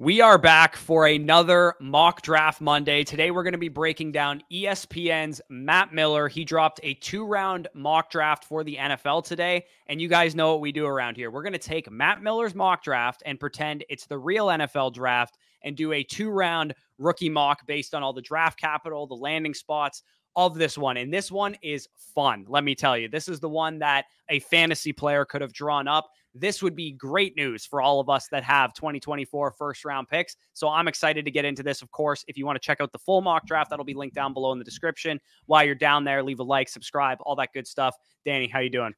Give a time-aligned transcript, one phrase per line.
[0.00, 3.02] We are back for another mock draft Monday.
[3.02, 6.28] Today, we're going to be breaking down ESPN's Matt Miller.
[6.28, 9.64] He dropped a two round mock draft for the NFL today.
[9.88, 11.32] And you guys know what we do around here.
[11.32, 15.36] We're going to take Matt Miller's mock draft and pretend it's the real NFL draft
[15.64, 19.52] and do a two round rookie mock based on all the draft capital, the landing
[19.52, 20.04] spots,
[20.36, 20.96] of this one.
[20.96, 22.44] And this one is fun.
[22.48, 25.88] Let me tell you, this is the one that a fantasy player could have drawn
[25.88, 26.10] up
[26.40, 30.36] this would be great news for all of us that have 2024 first round picks.
[30.52, 31.82] So I'm excited to get into this.
[31.82, 34.14] Of course, if you want to check out the full mock draft, that'll be linked
[34.14, 35.20] down below in the description.
[35.46, 37.96] While you're down there, leave a like, subscribe, all that good stuff.
[38.24, 38.94] Danny, how you doing?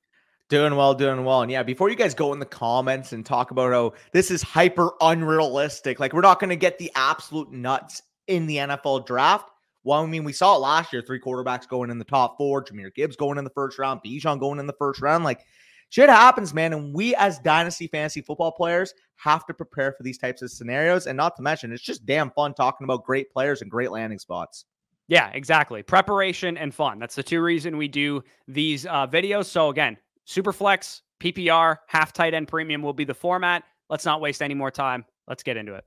[0.49, 1.43] Doing well, doing well.
[1.43, 4.43] And yeah, before you guys go in the comments and talk about oh, this is
[4.43, 9.51] hyper unrealistic, like we're not going to get the absolute nuts in the NFL draft.
[9.83, 12.63] Well, I mean, we saw it last year, three quarterbacks going in the top four,
[12.63, 15.25] Jahmyr Gibbs going in the first round, Bijan going in the first round.
[15.25, 15.47] Like
[15.89, 16.73] shit happens, man.
[16.73, 21.07] And we as dynasty fantasy football players have to prepare for these types of scenarios.
[21.07, 24.19] And not to mention, it's just damn fun talking about great players and great landing
[24.19, 24.65] spots.
[25.09, 25.83] Yeah, exactly.
[25.83, 26.99] Preparation and fun.
[26.99, 29.47] That's the two reason we do these uh, videos.
[29.47, 29.97] So again,
[30.27, 33.65] Superflex, PPR, half tight end premium will be the format.
[33.89, 35.05] Let's not waste any more time.
[35.27, 35.85] Let's get into it.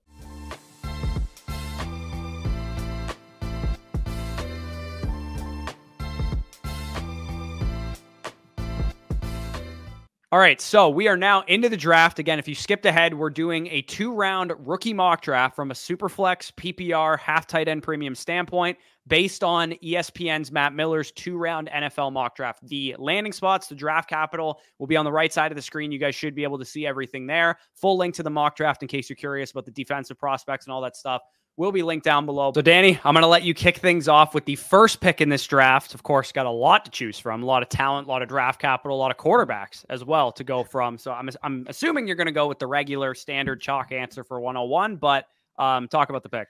[10.33, 12.17] All right, so we are now into the draft.
[12.17, 15.75] Again, if you skipped ahead, we're doing a two round rookie mock draft from a
[15.75, 22.13] Superflex PPR half tight end premium standpoint based on ESPN's Matt Miller's two round NFL
[22.13, 22.67] mock draft.
[22.67, 25.91] The landing spots, the draft capital will be on the right side of the screen.
[25.91, 27.59] You guys should be able to see everything there.
[27.75, 30.73] Full link to the mock draft in case you're curious about the defensive prospects and
[30.73, 31.21] all that stuff
[31.57, 32.51] will be linked down below.
[32.53, 35.29] So, Danny, I'm going to let you kick things off with the first pick in
[35.29, 35.93] this draft.
[35.93, 38.29] Of course, got a lot to choose from, a lot of talent, a lot of
[38.29, 40.97] draft capital, a lot of quarterbacks as well to go from.
[40.97, 44.39] So, I'm, I'm assuming you're going to go with the regular standard chalk answer for
[44.39, 45.25] 101, but
[45.57, 46.47] um, talk about the pick.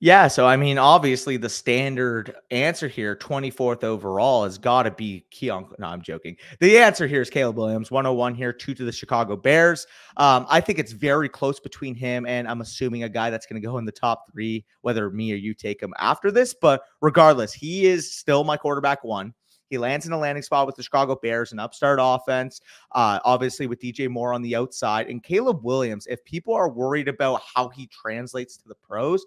[0.00, 5.24] Yeah, so I mean, obviously the standard answer here, 24th overall, has got to be
[5.30, 5.66] Keon.
[5.78, 6.36] No, I'm joking.
[6.60, 9.86] The answer here is Caleb Williams, 101 here, two to the Chicago Bears.
[10.18, 13.60] Um, I think it's very close between him and I'm assuming a guy that's going
[13.60, 16.54] to go in the top three, whether me or you take him after this.
[16.60, 19.32] But regardless, he is still my quarterback one.
[19.70, 22.60] He lands in a landing spot with the Chicago Bears, an upstart offense,
[22.92, 25.08] uh, obviously with DJ Moore on the outside.
[25.08, 29.24] And Caleb Williams, if people are worried about how he translates to the pros,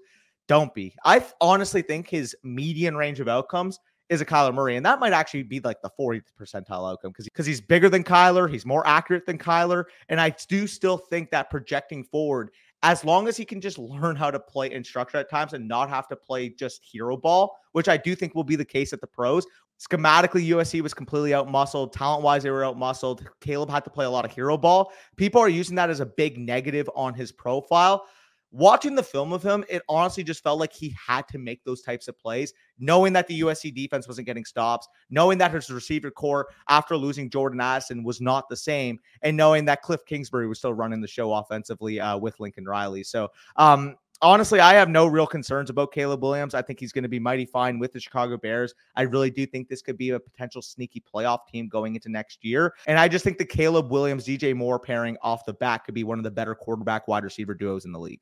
[0.47, 0.96] don't be.
[1.03, 5.13] I honestly think his median range of outcomes is a Kyler Murray, and that might
[5.13, 8.85] actually be like the 40th percentile outcome because because he's bigger than Kyler, he's more
[8.88, 12.50] accurate than Kyler, and I do still think that projecting forward,
[12.84, 15.68] as long as he can just learn how to play in structure at times and
[15.68, 18.94] not have to play just hero ball, which I do think will be the case
[18.94, 19.46] at the pros.
[19.79, 21.91] Schematically, USC was completely outmuscled.
[21.91, 23.25] Talent wise, they were outmuscled.
[23.41, 24.91] Caleb had to play a lot of hero ball.
[25.18, 28.06] People are using that as a big negative on his profile
[28.52, 31.81] watching the film of him, it honestly just felt like he had to make those
[31.81, 36.12] types of plays, knowing that the USC defense wasn't getting stops, knowing that his receiver
[36.12, 40.59] corps after losing Jordan Addison was not the same, and knowing that Cliff Kingsbury was
[40.59, 43.03] still running the show offensively uh, with Lincoln Riley.
[43.03, 46.53] So, um, honestly, I have no real concerns about Caleb Williams.
[46.53, 48.74] I think he's going to be mighty fine with the Chicago Bears.
[48.96, 52.44] I really do think this could be a potential sneaky playoff team going into next
[52.44, 52.74] year.
[52.88, 56.03] And I just think the Caleb Williams, DJ Moore pairing off the bat could be
[56.03, 58.22] one of the better quarterback wide receiver duos in the league.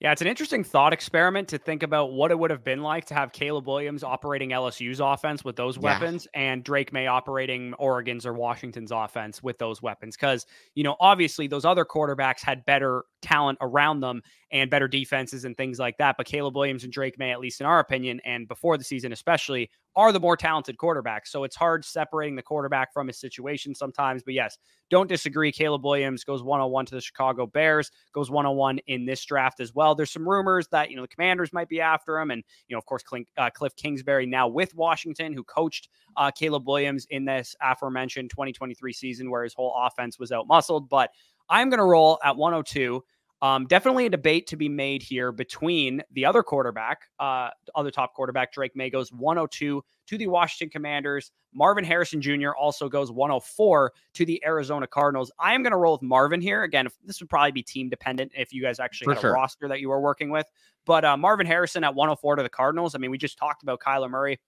[0.00, 3.04] Yeah, it's an interesting thought experiment to think about what it would have been like
[3.06, 6.40] to have Caleb Williams operating LSU's offense with those weapons yeah.
[6.40, 10.16] and Drake Maye operating Oregon's or Washington's offense with those weapons.
[10.16, 14.22] Because, you know, obviously those other quarterbacks had better talent around them
[14.52, 16.16] and better defenses and things like that.
[16.16, 19.12] But Caleb Williams and Drake Maye, at least in our opinion, and before the season
[19.12, 21.26] especially, are the more talented quarterbacks.
[21.26, 24.22] So it's hard separating the quarterback from his situation sometimes.
[24.22, 24.56] But yes,
[24.88, 25.52] don't disagree.
[25.52, 29.60] Caleb Williams goes 101 to 1 to the Chicago Bears, goes 101 in this draft
[29.60, 29.94] as well.
[29.94, 32.30] There's some rumors that, you know, the commanders might be after him.
[32.30, 36.30] And, you know, of course, Clint, uh, Cliff Kingsbury now with Washington, who coached uh,
[36.30, 40.88] Caleb Williams in this aforementioned 2023 season where his whole offense was out muscled.
[40.88, 41.10] But
[41.50, 43.02] I'm going to roll at 102.
[43.42, 48.12] Um, definitely a debate to be made here between the other quarterback, uh, other top
[48.14, 51.32] quarterback, Drake Maye goes 102 to the Washington Commanders.
[51.54, 52.50] Marvin Harrison Jr.
[52.50, 55.32] also goes 104 to the Arizona Cardinals.
[55.38, 56.64] I am going to roll with Marvin here.
[56.64, 59.30] Again, this would probably be team dependent if you guys actually For had sure.
[59.30, 60.46] a roster that you were working with.
[60.84, 62.94] But uh, Marvin Harrison at 104 to the Cardinals.
[62.94, 64.38] I mean, we just talked about Kyler Murray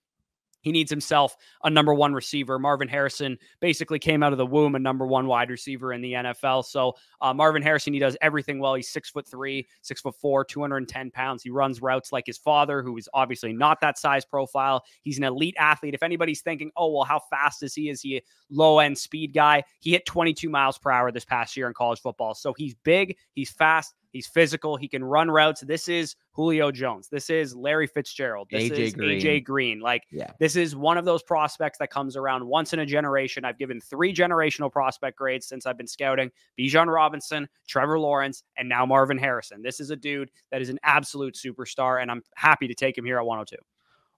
[0.63, 2.57] he needs himself a number one receiver.
[2.57, 6.13] Marvin Harrison basically came out of the womb a number one wide receiver in the
[6.13, 6.65] NFL.
[6.65, 8.73] So uh, Marvin Harrison, he does everything well.
[8.73, 11.43] He's six foot three, six foot four, 210 pounds.
[11.43, 14.83] He runs routes like his father, who is obviously not that size profile.
[15.01, 15.93] He's an elite athlete.
[15.93, 17.89] If anybody's thinking, oh, well, how fast is he?
[17.89, 19.63] Is he a low end speed guy?
[19.81, 22.33] He hit 22 miles per hour this past year in college football.
[22.33, 24.77] So he's big, he's fast, He's physical.
[24.77, 25.61] He can run routes.
[25.61, 27.09] This is Julio Jones.
[27.09, 28.47] This is Larry Fitzgerald.
[28.51, 29.19] This AJ is Green.
[29.19, 29.79] AJ Green.
[29.79, 30.31] Like, yeah.
[30.39, 33.43] this is one of those prospects that comes around once in a generation.
[33.43, 36.29] I've given three generational prospect grades since I've been scouting
[36.59, 39.63] Bijan Robinson, Trevor Lawrence, and now Marvin Harrison.
[39.63, 43.05] This is a dude that is an absolute superstar, and I'm happy to take him
[43.05, 43.57] here at 102.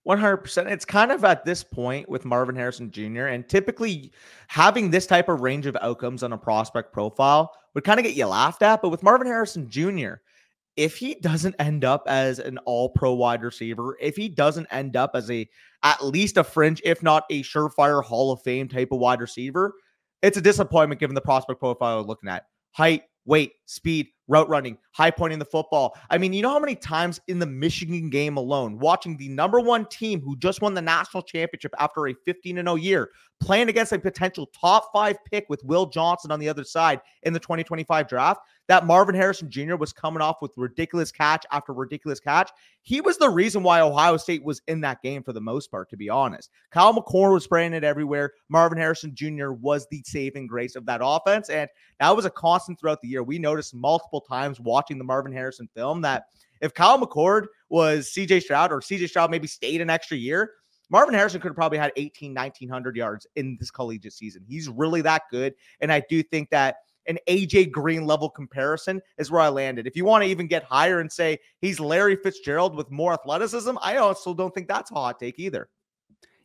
[0.06, 0.72] 100%.
[0.72, 3.28] It's kind of at this point with Marvin Harrison Jr.
[3.28, 4.12] And typically
[4.48, 8.16] having this type of range of outcomes on a prospect profile would kind of get
[8.16, 8.82] you laughed at.
[8.82, 10.16] But with Marvin Harrison Jr.,
[10.76, 14.96] if he doesn't end up as an all pro wide receiver, if he doesn't end
[14.96, 15.48] up as a
[15.84, 19.76] at least a fringe, if not a surefire Hall of Fame type of wide receiver,
[20.22, 22.48] it's a disappointment given the prospect profile we're looking at.
[22.72, 25.96] Height, weight, speed, route running, high pointing the football.
[26.10, 29.60] I mean, you know how many times in the Michigan game alone, watching the number
[29.60, 33.92] one team who just won the national championship after a 15 0 year, playing against
[33.92, 38.08] a potential top five pick with Will Johnson on the other side in the 2025
[38.08, 39.76] draft, that Marvin Harrison Jr.
[39.76, 42.52] was coming off with ridiculous catch after ridiculous catch.
[42.82, 45.90] He was the reason why Ohio State was in that game for the most part,
[45.90, 46.50] to be honest.
[46.72, 48.34] Kyle McCord was spraying it everywhere.
[48.50, 49.52] Marvin Harrison Jr.
[49.52, 51.50] was the saving grace of that offense.
[51.50, 51.70] And
[52.00, 53.24] that was a constant throughout the year.
[53.24, 56.26] We noticed multiple times watching the Marvin Harrison film that
[56.62, 60.52] if Kyle McCord was CJ Stroud or CJ Stroud maybe stayed an extra year,
[60.90, 64.44] Marvin Harrison could have probably had 18, 1900 yards in this collegiate season.
[64.48, 65.56] He's really that good.
[65.82, 69.88] And I do think that an AJ Green level comparison is where I landed.
[69.88, 73.78] If you want to even get higher and say he's Larry Fitzgerald with more athleticism,
[73.82, 75.70] I also don't think that's a hot take either.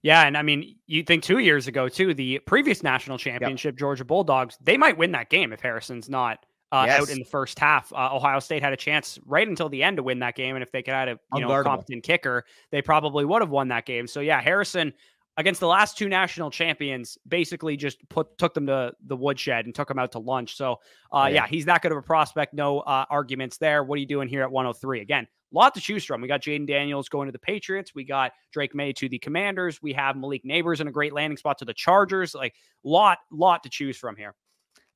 [0.03, 3.79] Yeah, and I mean, you think two years ago too, the previous national championship, yep.
[3.79, 7.03] Georgia Bulldogs, they might win that game if Harrison's not uh, yes.
[7.03, 7.93] out in the first half.
[7.93, 10.63] Uh, Ohio State had a chance right until the end to win that game, and
[10.63, 13.69] if they could have had a you know competent kicker, they probably would have won
[13.69, 14.07] that game.
[14.07, 14.93] So yeah, Harrison
[15.37, 19.75] against the last two national champions, basically just put took them to the woodshed and
[19.75, 20.57] took them out to lunch.
[20.57, 20.81] So,
[21.13, 21.29] uh, yeah.
[21.29, 21.47] yeah.
[21.47, 22.55] he's that good of a prospect.
[22.55, 23.83] No uh, arguments there.
[23.85, 25.01] What are you doing here at 103?
[25.01, 26.21] Again, a lot to choose from.
[26.21, 27.95] We got Jayden Daniels going to the Patriots.
[27.95, 29.83] We got Drake Maye to the Commanders.
[29.83, 32.35] We have Malik Nabers in a great landing spot to the Chargers.
[32.35, 32.55] Like
[32.85, 34.35] lot, lot to choose from here.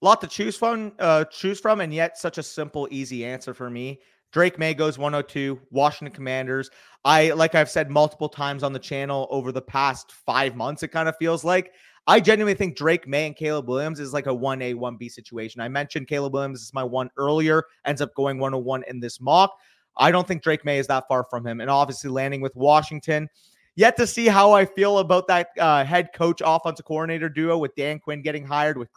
[0.00, 3.70] Lot to choose from, uh, choose from, and yet such a simple, easy answer for
[3.70, 4.00] me.
[4.34, 6.68] Drake Maye goes 102, Washington Commanders.
[7.04, 10.88] I, like I've said multiple times on the channel over the past five months, it
[10.88, 11.72] kind of feels like.
[12.08, 15.60] I genuinely think Drake Maye and Caleb Williams is like a 1A, 1B situation.
[15.60, 19.56] I mentioned Caleb Williams is my one earlier, ends up going 101 in this mock.
[19.96, 21.60] I don't think Drake Maye is that far from him.
[21.60, 23.28] And obviously landing with Washington.
[23.76, 27.74] Yet to see how I feel about that uh, head coach offensive coordinator duo with
[27.76, 28.92] Dan Quinn getting hired, with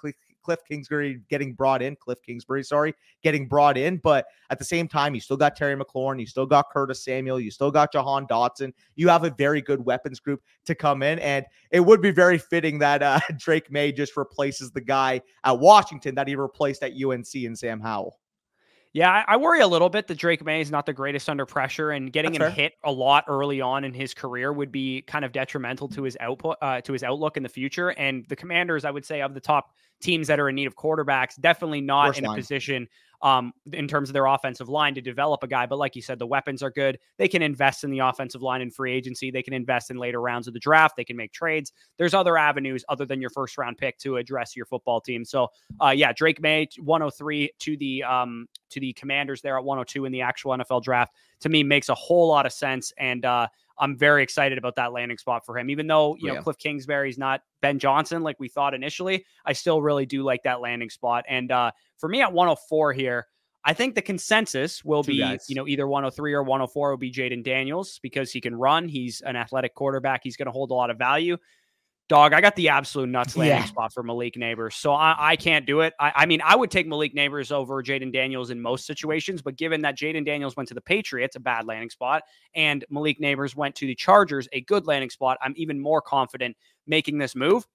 [0.48, 3.98] Cliff Kingsbury getting brought in, Cliff Kingsbury, sorry, getting brought in.
[3.98, 7.38] But at the same time, you still got Terry McLaurin, you still got Curtis Samuel,
[7.38, 8.72] you still got Jahan Dotson.
[8.96, 11.20] You have a very good weapons group to come in.
[11.20, 15.60] And it would be very fitting that uh, Drake Maye just replaces the guy at
[15.60, 18.18] Washington that he replaced at UNC and Sam Howell.
[18.98, 21.92] Yeah, I worry a little bit that Drake Maye is not the greatest under pressure,
[21.92, 22.64] and getting That's him fair.
[22.64, 26.18] hit a lot early on in his career would be kind of detrimental to his
[26.20, 27.90] output, uh, to his outlook in the future.
[27.90, 29.70] And the Commanders, I would say, of the top
[30.02, 32.40] teams that are in need of quarterbacks, definitely not Worst in line.
[32.40, 32.88] a position
[33.22, 35.66] um, in terms of their offensive line to develop a guy.
[35.66, 37.00] But like you said, the weapons are good.
[37.18, 39.32] They can invest in the offensive line in free agency.
[39.32, 40.96] They can invest in later rounds of the draft.
[40.96, 41.74] They can make trades.
[41.98, 45.26] There's other avenues other than your first round pick to address your football team.
[45.26, 45.48] So
[45.82, 50.12] uh, yeah, Drake Maye 103 to the um, to the Commanders there at 102 in
[50.12, 52.94] the actual NFL draft to me makes a whole lot of sense.
[52.98, 53.48] And uh,
[53.80, 55.70] I'm very excited about that landing spot for him.
[55.70, 56.42] Even though, you know, yeah.
[56.42, 60.62] Cliff Kingsbury's not Ben Johnson like we thought initially, I still really do like that
[60.62, 61.26] landing spot.
[61.28, 63.28] And uh, for me at 104 here,
[63.64, 65.46] I think the consensus will Two be, guys.
[65.50, 68.88] you know, either 103 or 104 will be Jayden Daniels because he can run.
[68.88, 70.22] He's an athletic quarterback.
[70.24, 71.38] He's going to hold a lot of value
[72.10, 73.66] dog, I got the absolute nuts landing yeah.
[73.66, 74.74] spot for Malik Nabers.
[74.74, 75.94] So I, I can't do it.
[76.00, 79.58] I, I, mean, I would take Malik Nabers over Jayden Daniels in most situations, but
[79.58, 82.24] given that Jayden Daniels went to the Patriots, a bad landing spot,
[82.56, 86.56] and Malik Nabers went to the Chargers, a good landing spot, I'm even more confident
[86.86, 87.68] making this move.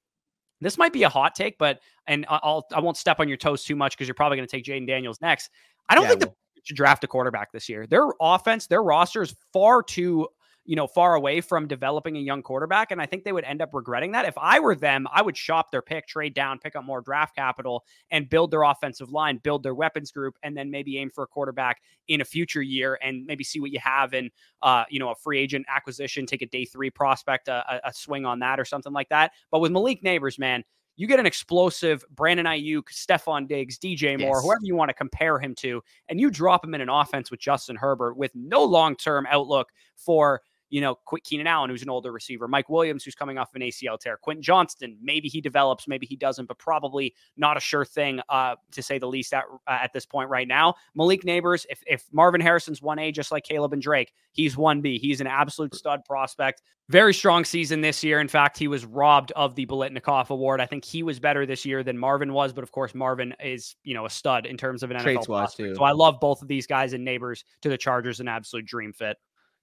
[0.60, 3.64] This might be a hot take, but and I'll I won't step on your toes
[3.64, 5.50] too much because you're probably going to take Jayden Daniels next.
[5.88, 7.86] I don't yeah, think the should draft a quarterback this year.
[7.86, 10.28] Their offense, their roster is far too
[10.64, 12.92] you know, far away from developing a young quarterback.
[12.92, 14.26] And I think they would end up regretting that.
[14.26, 17.34] If I were them, I would shop their pick, trade down, pick up more draft
[17.34, 21.24] capital, and build their offensive line, build their weapons group, and then maybe aim for
[21.24, 24.30] a quarterback in a future year and maybe see what you have in,
[24.62, 28.24] uh, you know, a free agent acquisition, take a day three prospect, a, a swing
[28.24, 29.32] on that or something like that.
[29.50, 30.62] But with Malik Nabers, man,
[30.96, 34.44] you get an explosive Brandon Aiyuk, Stefon Diggs, DJ Moore, yes.
[34.44, 37.40] whoever you want to compare him to, and you drop him in an offense with
[37.40, 40.42] Justin Herbert with no long term outlook for
[40.72, 43.60] you know, Quick Keenan Allen, who's an older receiver, Mike Williams, who's coming off an
[43.60, 47.84] ACL tear, Quentin Johnston, maybe he develops, maybe he doesn't, but probably not a sure
[47.84, 50.74] thing, uh, to say the least, at, uh, at this point right now.
[50.94, 54.98] Malik Nabers, if, if Marvin Harrison's 1A, just like Caleb and Drake, he's 1B.
[54.98, 56.62] He's an absolute stud prospect.
[56.88, 58.18] Very strong season this year.
[58.18, 60.58] In fact, he was robbed of the Biletnikoff Award.
[60.62, 63.76] I think he was better this year than Marvin was, but of course, Marvin is,
[63.84, 65.68] you know, a stud in terms of an NFL prospect.
[65.76, 68.94] So I love both of these guys and Nabers to the Chargers, an absolute dream
[68.94, 69.18] fit.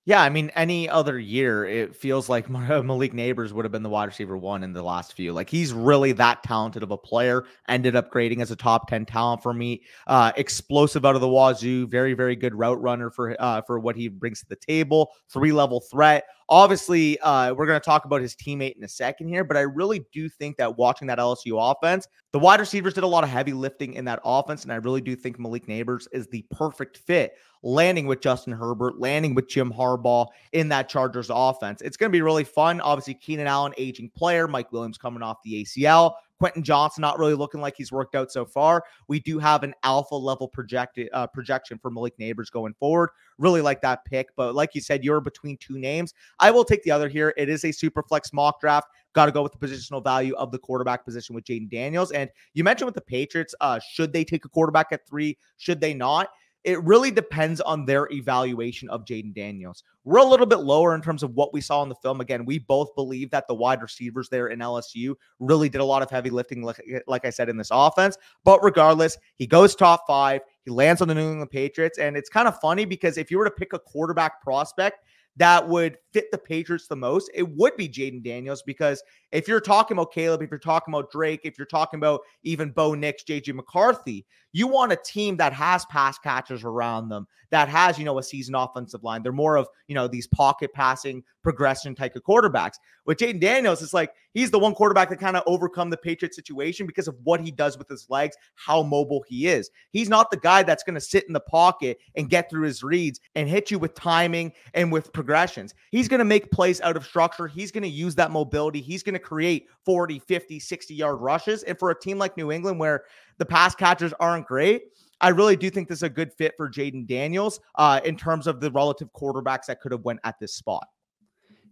[0.10, 3.89] Yeah, I mean, any other year, it feels like Malik Nabers would have been the
[3.89, 5.34] wide receiver one in the last few.
[5.34, 7.46] Like he's really that talented of a player.
[7.68, 9.84] Ended up grading as a top ten talent for me.
[10.08, 11.86] Uh, explosive out of the wazoo.
[11.86, 15.12] Very, very good route runner for uh, for what he brings to the table.
[15.32, 16.24] Three level threat.
[16.50, 19.62] Obviously, uh, we're going to talk about his teammate in a second here, but I
[19.62, 23.29] really do think that watching that LSU offense, the wide receivers did a lot of
[23.29, 26.98] heavy lifting in that offense, and I really do think Malik Nabers is the perfect
[26.98, 31.82] fit landing with Justin Herbert, landing with Jim Harbaugh in that Chargers offense.
[31.82, 32.82] It's going to be really fun.
[32.82, 36.13] Obviously, Keenan Allen, aging player, Mike Williams coming off the ACL.
[36.39, 38.84] Quentin Johnston not really looking like he's worked out so far.
[39.08, 43.10] We do have an alpha level projected uh, projection for Malik Nabers going forward.
[43.38, 46.13] Really like that pick, but like you said, you're between two names.
[46.39, 47.34] I will take the other here.
[47.38, 48.88] It is a super flex mock draft.
[49.13, 52.12] Got to go with the positional value of the quarterback position with Jayden Daniels.
[52.12, 55.38] And you mentioned with the Patriots, uh, should they take a quarterback at three?
[55.58, 56.29] Should they not?
[56.66, 59.84] It really depends on their evaluation of Jayden Daniels.
[60.04, 62.20] We're a little bit lower in terms of what we saw in the film.
[62.20, 66.01] Again, we both believe that the wide receivers there in LSU really did a lot
[66.01, 68.18] of heavy lifting, like, like I said, in this offense.
[68.44, 70.42] But regardless, he goes top five.
[70.66, 71.98] He lands on the New England Patriots.
[71.98, 75.06] And it's kind of funny because if you were to pick a quarterback prospect
[75.39, 78.62] that would fit the Patriots the most, it would be Jayden Daniels.
[78.62, 79.01] Because
[79.32, 82.72] if you're talking about Caleb, if you're talking about Drake, if you're talking about even
[82.72, 87.70] Bo Nix, JJ McCarthy, you want a team that has pass catchers around them, that
[87.70, 89.24] has, you know, a seasoned offensive line.
[89.24, 92.75] They're more of, you know, these pocket passing progression type of quarterbacks.
[93.06, 96.36] With Jayden Daniels, it's like he's the one quarterback that kind of overcome the Patriot
[96.36, 99.72] situation because of what he does with his legs, how mobile he is.
[99.91, 102.84] He's not the guy that's going to sit in the pocket and get through his
[102.84, 105.74] reads and hit you with timing and with progressions.
[105.91, 107.48] He's going to make plays out of structure.
[107.48, 108.82] He's going to use that mobility.
[108.82, 111.63] He's going to create 40, 50, 60 yard rushes.
[111.63, 113.06] And for a team like New England, where
[113.39, 114.84] the pass catchers aren't great,
[115.22, 118.48] I really do think this is a good fit for Jayden Daniels uh, in terms
[118.48, 120.88] of the relative quarterbacks that could have went at this spot.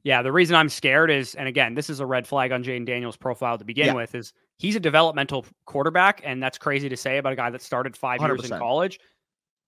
[0.04, 2.86] Yeah, the reason I'm scared is, and again, this is a red flag on Jayden
[2.86, 3.94] Daniels' profile to begin yeah.
[3.94, 7.62] with, is he's a developmental quarterback, and that's crazy to say about a guy that
[7.62, 8.28] started 5 100%.
[8.28, 9.00] years in college.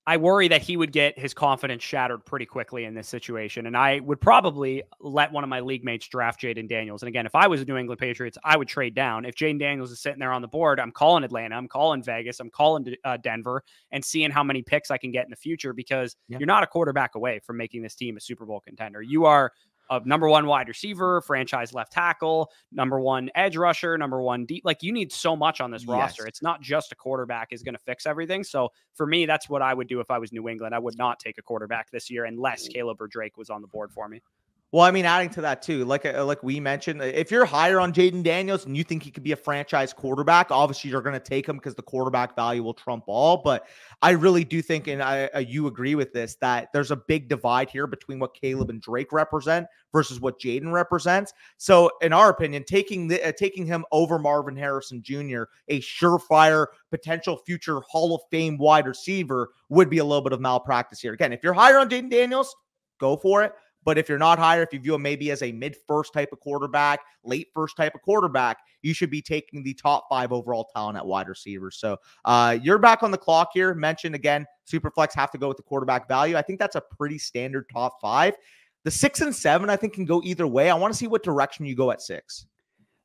[0.10, 3.68] I worry that he would get his confidence shattered pretty quickly in this situation.
[3.68, 7.04] And I would probably let one of my league mates draft Jayden Daniels.
[7.04, 9.24] And again, if I was a New England Patriots, I would trade down.
[9.24, 12.40] If Jayden Daniels is sitting there on the board, I'm calling Atlanta, I'm calling Vegas,
[12.40, 15.74] I'm calling uh, Denver and seeing how many picks I can get in the future
[15.74, 16.40] because yeah.
[16.40, 19.04] you're not a quarterback away from making this team a Super Bowl contender.
[19.04, 19.52] You are
[19.90, 24.64] of number one wide receiver, franchise left tackle, number one edge rusher, number one deep.
[24.66, 25.90] Like you need so much on this yes.
[25.90, 26.28] roster.
[26.28, 28.44] It's not just a quarterback is going to fix everything.
[28.44, 30.76] So for me, that's what I would do if I was New England.
[30.76, 33.68] I would not take a quarterback this year unless Caleb or Drake was on the
[33.68, 34.22] board for me.
[34.72, 37.80] Well, I mean, adding to that too, like uh, like we mentioned, if you're higher
[37.80, 41.14] on Jayden Daniels and you think he could be a franchise quarterback, obviously you're going
[41.14, 43.38] to take him because the quarterback value will trump all.
[43.38, 43.66] But
[44.04, 47.30] I really do think, and I, uh, you agree with this, that there's a big
[47.30, 51.34] divide here between what Caleb and Drake represent versus what Jayden represents.
[51.58, 56.68] So, in our opinion, taking the uh, taking him over Marvin Harrison Jr., a surefire
[56.92, 61.14] potential future Hall of Fame wide receiver, would be a little bit of malpractice here.
[61.14, 62.56] Again, if you're higher on Jayden Daniels,
[63.00, 63.54] go for it.
[63.84, 66.30] But if you're not higher, if you view him maybe as a mid first type
[66.32, 70.70] of quarterback, late first type of quarterback, you should be taking the top five overall
[70.76, 71.78] talent at wide receivers.
[71.78, 73.74] So uh, you're back on the clock here.
[73.74, 76.36] Mentioned again, Superflex have to go with the quarterback value.
[76.36, 78.36] I think that's a pretty standard top five.
[78.84, 80.70] The six and seven, I think, can go either way.
[80.70, 82.46] I want to see what direction you go at six.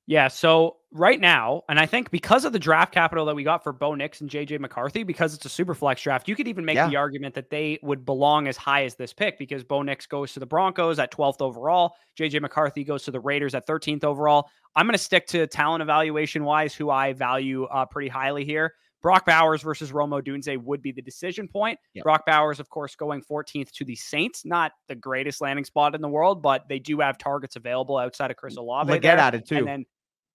[0.07, 0.29] Yeah.
[0.29, 3.73] So right now, and I think because of the draft capital that we got for
[3.73, 6.77] Bo Nix and JJ McCarthy, because it's a super flex draft, you could even make
[6.77, 6.89] yeah.
[6.89, 10.35] the argument that they would belong as high as this pick because Bo Nix goes
[10.35, 11.97] to the Broncos at 12th overall.
[12.19, 14.49] JJ McCarthy goes to the Raiders at 13th overall.
[14.77, 18.75] I'm going to stick to talent evaluation wise, who I value uh, pretty highly here.
[19.05, 21.79] Brock Bowers versus Rome Odunze would be the decision point.
[21.93, 22.05] Yep.
[22.05, 24.47] Brock Bowers, of course, going 14th to the Saints.
[24.47, 28.31] Not the greatest landing spot in the world, but they do have targets available outside
[28.31, 28.99] of Chris Olave.
[29.01, 29.59] Get at it too.
[29.59, 29.85] And then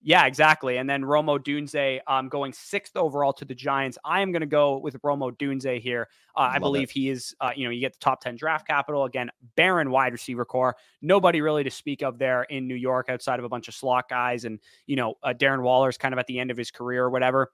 [0.02, 0.78] yeah, exactly.
[0.78, 3.98] And then Romo Odunze um, going sixth overall to the Giants.
[4.06, 6.08] I am going to go with Romo Odunze here.
[6.38, 6.94] Uh, I believe it.
[6.94, 9.04] he is, uh, you know, you get the top 10 draft capital.
[9.04, 10.78] Again, barren wide receiver corps.
[11.02, 14.08] Nobody really to speak of there in New York outside of a bunch of slot
[14.10, 14.46] guys.
[14.46, 17.10] And, you know, uh, Darren Waller's kind of at the end of his career or
[17.10, 17.52] whatever.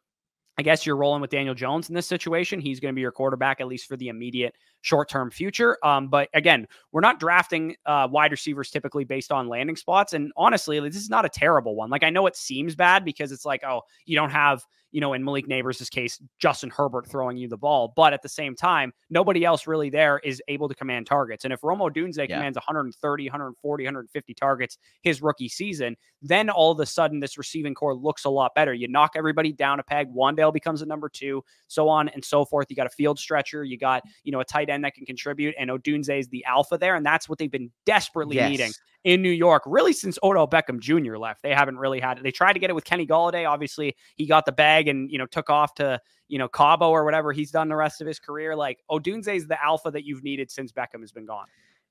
[0.57, 2.61] I guess you're rolling with Daniel Jones in this situation.
[2.61, 5.77] He's going to be your quarterback, at least for the immediate short term future.
[5.83, 10.13] Um, but again, we're not drafting uh, wide receivers typically based on landing spots.
[10.13, 11.89] And honestly, this is not a terrible one.
[11.89, 14.63] Like I know it seems bad because it's like, oh, you don't have
[14.95, 17.91] you know, in Malik Nabers' case, Justin Herbert throwing you the ball.
[17.97, 21.43] But at the same time, nobody else really there is able to command targets.
[21.43, 22.27] And if Romo Odunze yeah.
[22.27, 27.73] commands 130, 140, 150 targets his rookie season, then all of a sudden this receiving
[27.73, 28.73] corps looks a lot better.
[28.73, 30.07] You knock everybody down a peg.
[30.15, 32.67] Wan'Dale becomes a number two, so on and so forth.
[32.69, 33.65] You got a field stretcher.
[33.65, 35.55] You got, you know, a tight end that can contribute.
[35.57, 36.95] And Odunze is the alpha there.
[36.95, 38.49] And that's what they've been desperately yes.
[38.49, 38.71] needing
[39.03, 41.17] in New York, really since Odell Beckham Jr.
[41.17, 41.43] left.
[41.43, 42.23] They haven't really had it.
[42.23, 43.47] They tried to get it with Kenny Golladay.
[43.47, 47.05] Obviously, he got the bag and you know took off to you know Cabo or
[47.05, 48.55] whatever he's done the rest of his career.
[48.55, 51.45] Like Odunze is the alpha that you've needed since Beckham has been gone.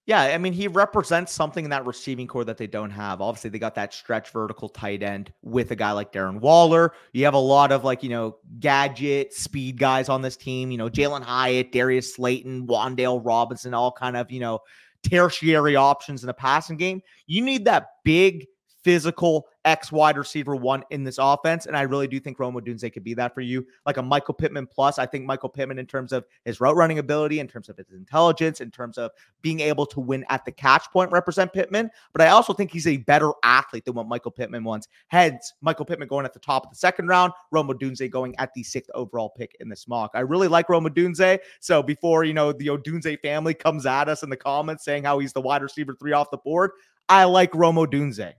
[0.06, 3.22] Yeah, I mean, he represents something in that receiving corps that they don't have.
[3.22, 6.92] Obviously, they got that stretch vertical tight end with a guy like Darren Waller.
[7.12, 10.76] You have a lot of like, you know, gadget speed guys on this team, you
[10.76, 14.60] know, Jalin Hyatt, Darius Slayton, Wan'Dale Robinson, all kind of, you know,
[15.02, 17.00] tertiary options in the passing game.
[17.26, 18.46] You need that big
[18.84, 21.64] physical X wide receiver one in this offense.
[21.64, 23.66] And I really do think Rome Odunze could be that for you.
[23.86, 24.98] Like a Michael Pittman plus.
[24.98, 27.90] I think Michael Pittman, in terms of his route running ability, in terms of his
[27.92, 29.10] intelligence, in terms of
[29.40, 31.90] being able to win at the catch point, represent Pittman.
[32.12, 34.88] But I also think he's a better athlete than what Michael Pittman wants.
[35.08, 38.52] Heads, Michael Pittman going at the top of the second round, Rome Odunze going at
[38.54, 40.10] the sixth overall pick in this mock.
[40.14, 41.38] I really like Rome Odunze.
[41.60, 45.20] So before, you know, the Odunze family comes at us in the comments saying how
[45.20, 46.72] he's the wide receiver three off the board,
[47.08, 48.34] I like Rome Odunze.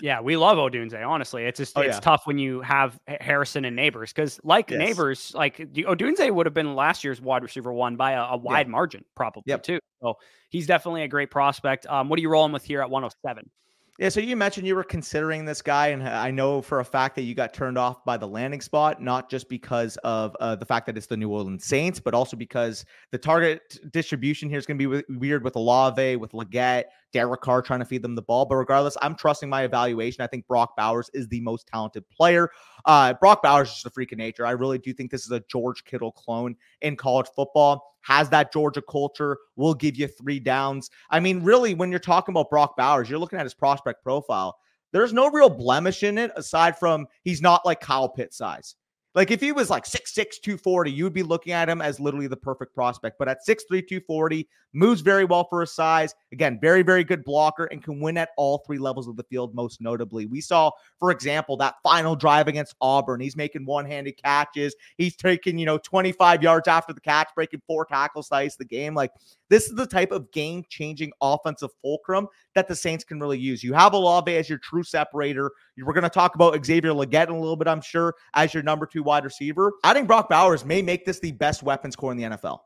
[0.00, 1.04] Yeah, we love Odunze.
[1.04, 2.00] Honestly, it's just oh, it's yeah.
[2.00, 4.80] tough when you have Harrison and Nabers because, like yes.
[4.80, 8.66] Nabers, like Odunze would have been last year's wide receiver one by a, a wide
[8.66, 8.70] yeah.
[8.70, 9.62] margin, probably yep.
[9.64, 9.80] too.
[10.00, 10.14] So
[10.50, 11.86] he's definitely a great prospect.
[11.86, 13.50] Um, what are you rolling with here at 107?
[13.98, 17.16] Yeah, so you mentioned you were considering this guy, and I know for a fact
[17.16, 20.64] that you got turned off by the landing spot, not just because of uh, the
[20.64, 24.66] fact that it's the New Orleans Saints, but also because the target distribution here is
[24.66, 28.22] going to be weird with Olave, with Legette, Derek Carr trying to feed them the
[28.22, 28.44] ball.
[28.44, 30.22] But regardless, I'm trusting my evaluation.
[30.22, 32.50] I think Brock Bowers is the most talented player.
[32.84, 34.46] Uh, Brock Bowers is just a freak of nature.
[34.46, 37.94] I really do think this is a George Kittle clone in college football.
[38.02, 40.90] Has that Georgia culture, will give you three downs.
[41.10, 44.56] I mean, really, when you're talking about Brock Bowers, you're looking at his prospect profile.
[44.92, 48.76] There's no real blemish in it aside from he's not like Kyle Pitt size.
[49.18, 52.36] Like if he was like 6'6, 240, you'd be looking at him as literally the
[52.36, 53.18] perfect prospect.
[53.18, 56.14] But at 6'3, 240, moves very well for his size.
[56.30, 59.56] Again, very, very good blocker and can win at all three levels of the field,
[59.56, 60.26] most notably.
[60.26, 63.18] We saw, for example, that final drive against Auburn.
[63.18, 64.76] He's making one-handed catches.
[64.98, 68.64] He's taking, you know, 25 yards after the catch, breaking four tackles to ice the
[68.64, 68.94] game.
[68.94, 69.10] Like
[69.50, 73.62] this is the type of game changing offensive fulcrum that the Saints can really use.
[73.62, 75.50] You have Olave as your true separator.
[75.78, 78.62] We're going to talk about Xavier Legette in a little bit, I'm sure, as your
[78.62, 79.72] number two wide receiver.
[79.84, 82.60] Adding Brock Bowers may make this the best weapons corps in the NFL.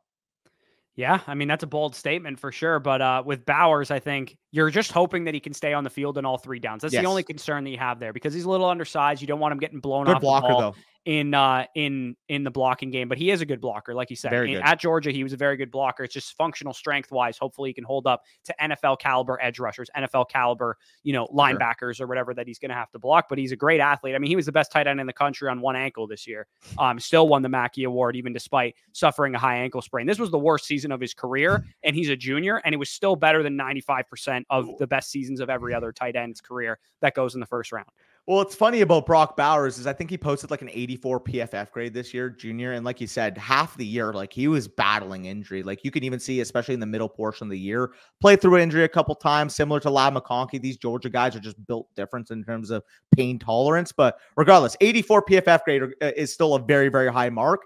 [0.95, 2.79] Yeah, I mean that's a bold statement for sure.
[2.79, 5.91] But uh, with Bowers, I think you're just hoping that he can stay on the
[5.91, 6.83] field in all three downs.
[6.83, 7.03] That's yes.
[7.03, 9.23] the only concern that you have there because he's a little undersized.
[9.23, 10.21] You don't want him getting blown Good off.
[10.21, 10.61] blocker the ball.
[10.61, 14.09] though in uh in in the blocking game, but he is a good blocker, like
[14.09, 14.31] you said.
[14.63, 16.05] At Georgia, he was a very good blocker.
[16.05, 17.37] It's just functional strength wise.
[17.37, 21.97] Hopefully, he can hold up to NFL caliber edge rushers, NFL caliber, you know, linebackers
[21.97, 22.07] sure.
[22.07, 23.27] or whatever that he's going to have to block.
[23.29, 24.15] But he's a great athlete.
[24.15, 26.27] I mean, he was the best tight end in the country on one ankle this
[26.27, 26.47] year.
[26.79, 30.07] Um, still won the Mackey Award even despite suffering a high ankle sprain.
[30.07, 32.91] This was the worst season of his career, and he's a junior, and it was
[32.91, 36.41] still better than ninety five percent of the best seasons of every other tight end's
[36.41, 37.89] career that goes in the first round.
[38.29, 41.73] Well, it's funny about Brock Bowers is I think he posted like an 84 PFF
[41.73, 45.25] grade this year, junior, and like you said, half the year like he was battling
[45.25, 45.65] injury.
[45.65, 48.59] Like you can even see, especially in the middle portion of the year, played through
[48.59, 50.63] injury a couple times, similar to Ladd McConkey.
[50.63, 52.85] These Georgia guys are just built different in terms of
[53.17, 53.91] pain tolerance.
[53.91, 57.63] But regardless, 84 PFF grade uh, is still a very very high mark.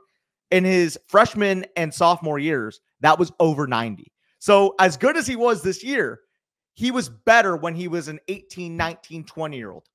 [0.53, 4.11] In his freshman and sophomore years, that was over 90.
[4.38, 6.21] So as good as he was this year,
[6.73, 9.87] he was better when he was an 18, 19, 20 year old.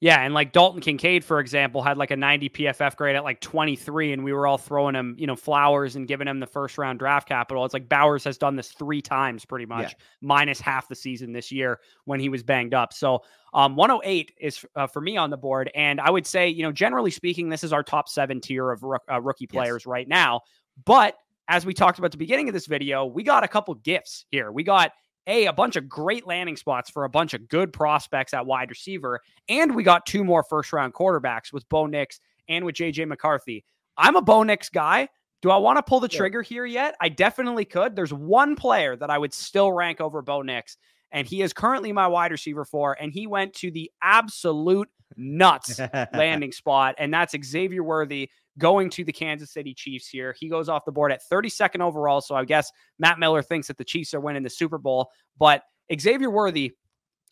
[0.00, 3.38] Yeah, and like Dalton Kincaid, for example, had like a 90 PFF grade at like
[3.40, 6.78] 23, and we were all throwing him, you know, flowers and giving him the first
[6.78, 7.66] round draft capital.
[7.66, 10.04] It's like Bowers has done this three times pretty much, yeah.
[10.22, 12.94] minus half the season this year when he was banged up.
[12.94, 15.70] So um, 108 is uh, for me on the board.
[15.74, 18.82] And I would say, you know, generally speaking, this is our top seven tier of
[18.82, 19.86] uh, rookie players yes.
[19.86, 20.40] right now.
[20.86, 21.16] But
[21.48, 24.24] as we talked about at the beginning of this video, we got a couple gifts
[24.30, 24.50] here.
[24.50, 24.92] We got
[25.26, 28.70] a, a bunch of great landing spots for a bunch of good prospects at wide
[28.70, 29.20] receiver.
[29.48, 33.64] And we got two more first round quarterbacks with Bo Nix and with JJ McCarthy.
[33.96, 35.08] I'm a Bo Nix guy.
[35.42, 36.96] Do I want to pull the trigger here yet?
[37.00, 37.96] I definitely could.
[37.96, 40.76] There's one player that I would still rank over Bo Nix,
[41.12, 45.80] and he is currently my wide receiver for, and he went to the absolute nuts
[46.14, 46.94] landing spot.
[46.98, 50.34] And that's Xavier Worthy going to the Kansas City Chiefs here.
[50.38, 52.20] He goes off the board at 32nd overall.
[52.20, 55.10] So I guess Matt Miller thinks that the Chiefs are winning the Super Bowl.
[55.38, 55.62] But
[55.98, 56.72] Xavier Worthy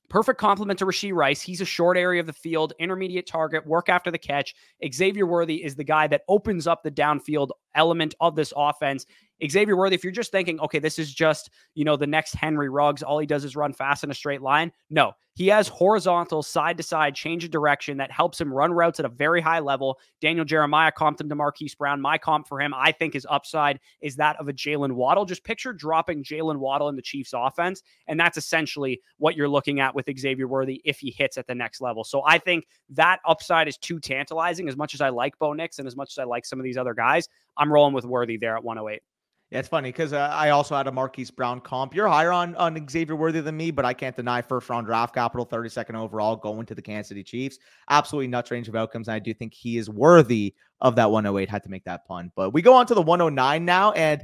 [0.08, 1.42] Perfect complement to Rashee Rice.
[1.42, 4.54] He's a short area of the field, intermediate target, work after the catch.
[4.90, 9.04] Xavier Worthy is the guy that opens up the downfield element of this offense.
[9.46, 12.68] Xavier Worthy, if you're just thinking, okay, this is just, you know, the next Henry
[12.68, 14.72] Ruggs, all he does is run fast in a straight line.
[14.90, 18.98] No, he has horizontal side to side change of direction that helps him run routes
[18.98, 20.00] at a very high level.
[20.20, 22.00] Daniel Jeremiah comped him to Marquise Brown.
[22.00, 25.24] My comp for him, I think his upside is that of a Jaylen Waddle.
[25.24, 27.84] Just picture dropping Jaylen Waddle in the Chiefs offense.
[28.08, 31.54] And that's essentially what you're looking at with Xavier Worthy if he hits at the
[31.54, 32.02] next level.
[32.02, 35.78] So I think that upside is too tantalizing as much as I like Bo Nix
[35.78, 37.28] and as much as I like some of these other guys.
[37.56, 39.02] I'm rolling with Worthy there at 108.
[39.50, 41.94] Yeah, it's funny because uh, I also had a Marquise Brown comp.
[41.94, 45.14] You're higher on on Xavier Worthy than me, but I can't deny first round draft
[45.14, 47.58] capital, 32nd overall, going to the Kansas City Chiefs.
[47.88, 49.08] Absolutely nuts range of outcomes.
[49.08, 51.48] And I do think he is worthy of that 108.
[51.48, 52.30] Had to make that pun.
[52.36, 53.92] But we go on to the 109 now.
[53.92, 54.22] And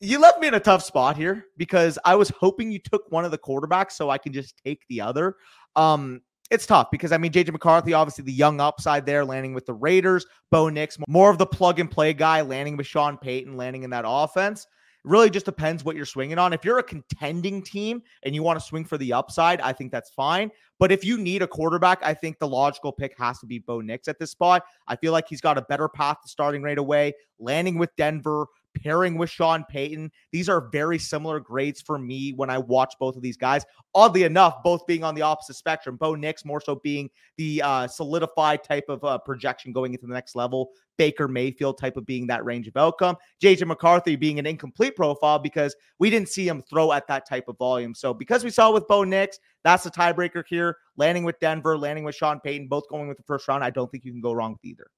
[0.00, 3.24] you left me in a tough spot here because I was hoping you took one
[3.24, 5.36] of the quarterbacks so I can just take the other.
[5.76, 9.66] Um, it's tough because I mean JJ McCarthy, obviously the young upside there, landing with
[9.66, 10.26] the Raiders.
[10.50, 13.90] Bo Nix, more of the plug and play guy, landing with Sean Payton, landing in
[13.90, 14.66] that offense.
[15.04, 16.52] It really just depends what you're swinging on.
[16.52, 19.92] If you're a contending team and you want to swing for the upside, I think
[19.92, 20.50] that's fine.
[20.78, 23.80] But if you need a quarterback, I think the logical pick has to be Bo
[23.80, 24.64] Nix at this spot.
[24.88, 28.46] I feel like he's got a better path to starting right away, landing with Denver,
[28.74, 30.10] pairing with Sean Payton.
[30.32, 33.64] These are very similar grades for me when I watch both of these guys.
[33.94, 35.96] Oddly enough, both being on the opposite spectrum.
[35.96, 40.14] Bo Nix more so being the uh, solidified type of uh, projection going into the
[40.14, 40.70] next level.
[40.96, 43.16] Baker Mayfield type of being that range of outcome.
[43.42, 47.48] JJ McCarthy being an incomplete profile because we didn't see him throw at that type
[47.48, 47.94] of volume.
[47.94, 50.76] So because we saw with Bo Nix, that's the tiebreaker here.
[50.96, 53.64] Landing with Denver, landing with Sean Payton, both going with the first round.
[53.64, 54.88] I don't think you can go wrong with either.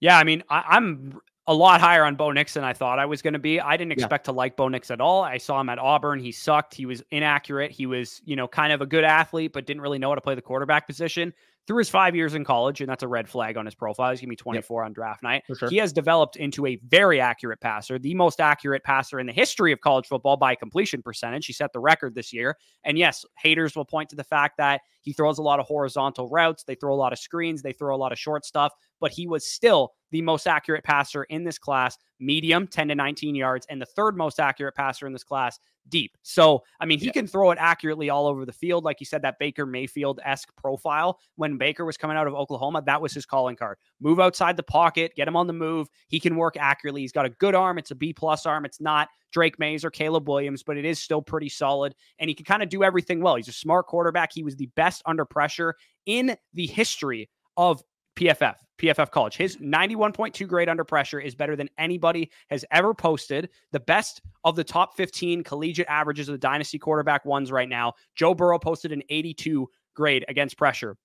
[0.00, 3.06] Yeah, I mean, I, am a lot higher on Bo Nix than I thought I
[3.06, 3.58] was going to be.
[3.58, 4.32] I didn't expect yeah.
[4.32, 5.24] to like Bo Nix at all.
[5.24, 6.20] I saw him at Auburn.
[6.20, 6.74] He sucked.
[6.74, 7.72] He was inaccurate.
[7.72, 10.20] He was, you know, kind of a good athlete, but didn't really know how to
[10.20, 11.34] play the quarterback position
[11.70, 14.10] through his five years in college, and that's a red flag on his profile.
[14.10, 14.86] He's going to be 24 yep.
[14.86, 15.44] on draft night.
[15.56, 15.70] Sure.
[15.70, 19.70] He has developed into a very accurate passer, the most accurate passer in the history
[19.70, 21.46] of college football by completion percentage.
[21.46, 22.56] He set the record this year.
[22.82, 26.28] And yes, haters will point to the fact that he throws a lot of horizontal
[26.28, 29.12] routes, they throw a lot of screens, they throw a lot of short stuff, but
[29.12, 33.64] he was still the most accurate passer in this class, medium, 10 to 19 yards,
[33.70, 36.16] and the third most accurate passer in this class, deep.
[36.22, 37.12] So, I mean, he yeah.
[37.12, 38.84] can throw it accurately all over the field.
[38.84, 41.18] Like you said, that Baker Mayfield esque profile.
[41.36, 43.78] When Baker was coming out of Oklahoma, that was his calling card.
[44.00, 45.88] Move outside the pocket, get him on the move.
[46.08, 47.02] He can work accurately.
[47.02, 47.78] He's got a good arm.
[47.78, 48.64] It's a B plus arm.
[48.64, 51.94] It's not Drake Maye's or Caleb Williams, but it is still pretty solid.
[52.18, 53.36] And he can kind of do everything well.
[53.36, 54.32] He's a smart quarterback.
[54.32, 55.74] He was the best under pressure
[56.06, 57.82] in the history of
[58.20, 59.36] PFF, PFF College.
[59.36, 63.48] His 91.2 grade under pressure is better than anybody has ever posted.
[63.72, 67.94] The best of the top 15 collegiate averages of the dynasty quarterback ones right now.
[68.14, 70.96] Joe Burrow posted an 82 grade against pressure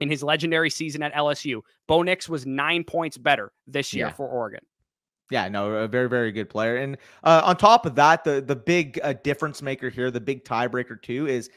[0.00, 1.60] in his legendary season at LSU.
[1.86, 4.12] Bo Nix was nine points better this year yeah.
[4.12, 4.60] for Oregon.
[5.30, 6.76] Yeah, no, a very, very good player.
[6.76, 10.44] And uh, on top of that, the the big uh, difference maker here, the big
[10.44, 11.48] tiebreaker too, is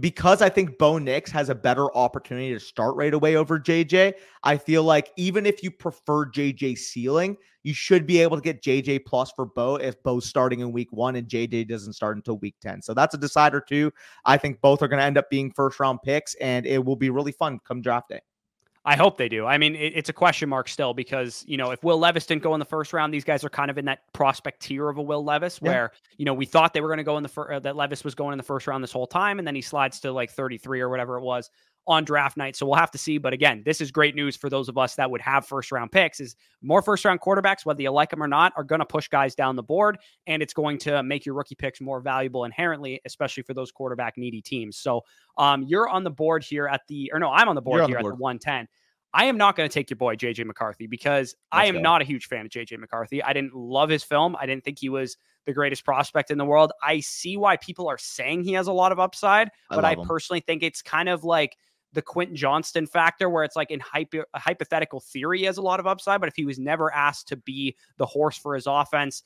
[0.00, 4.14] because I think Bo Nix has a better opportunity to start right away over JJ,
[4.42, 8.62] I feel like even if you prefer JJ ceiling, you should be able to get
[8.62, 12.38] JJ plus for Bo if Bo's starting in week one and JJ doesn't start until
[12.38, 12.82] week 10.
[12.82, 13.90] So that's a decider too.
[14.24, 16.96] I think both are going to end up being first round picks and it will
[16.96, 18.20] be really fun come draft day.
[18.84, 19.44] I hope they do.
[19.44, 22.42] I mean, it, it's a question mark still because, you know, if Will Levis didn't
[22.42, 24.98] go in the first round, these guys are kind of in that prospect tier of
[24.98, 25.68] a Will Levis yeah.
[25.68, 27.76] where, you know, we thought they were going to go in the first, uh, that
[27.76, 29.38] Levis was going in the first round this whole time.
[29.38, 31.50] And then he slides to like 33 or whatever it was
[31.88, 32.54] on draft night.
[32.54, 33.18] So we'll have to see.
[33.18, 35.90] But again, this is great news for those of us that would have first round
[35.90, 38.86] picks is more first round quarterbacks, whether you like them or not, are going to
[38.86, 39.98] push guys down the board.
[40.26, 44.18] And it's going to make your rookie picks more valuable inherently, especially for those quarterback
[44.18, 44.76] needy teams.
[44.76, 45.02] So
[45.38, 47.88] um, you're on the board here at the, or no, I'm on the board you're
[47.88, 48.12] here the board.
[48.12, 48.68] at the 110.
[49.14, 51.80] I am not going to take your boy JJ McCarthy because Let's I am go.
[51.80, 53.22] not a huge fan of JJ McCarthy.
[53.22, 54.36] I didn't love his film.
[54.38, 56.72] I didn't think he was the greatest prospect in the world.
[56.82, 59.94] I see why people are saying he has a lot of upside, but I, I
[60.04, 61.56] personally think it's kind of like
[61.92, 65.80] the Quentin Johnston factor, where it's like in hypo, hypothetical theory, he has a lot
[65.80, 66.20] of upside.
[66.20, 69.22] But if he was never asked to be the horse for his offense,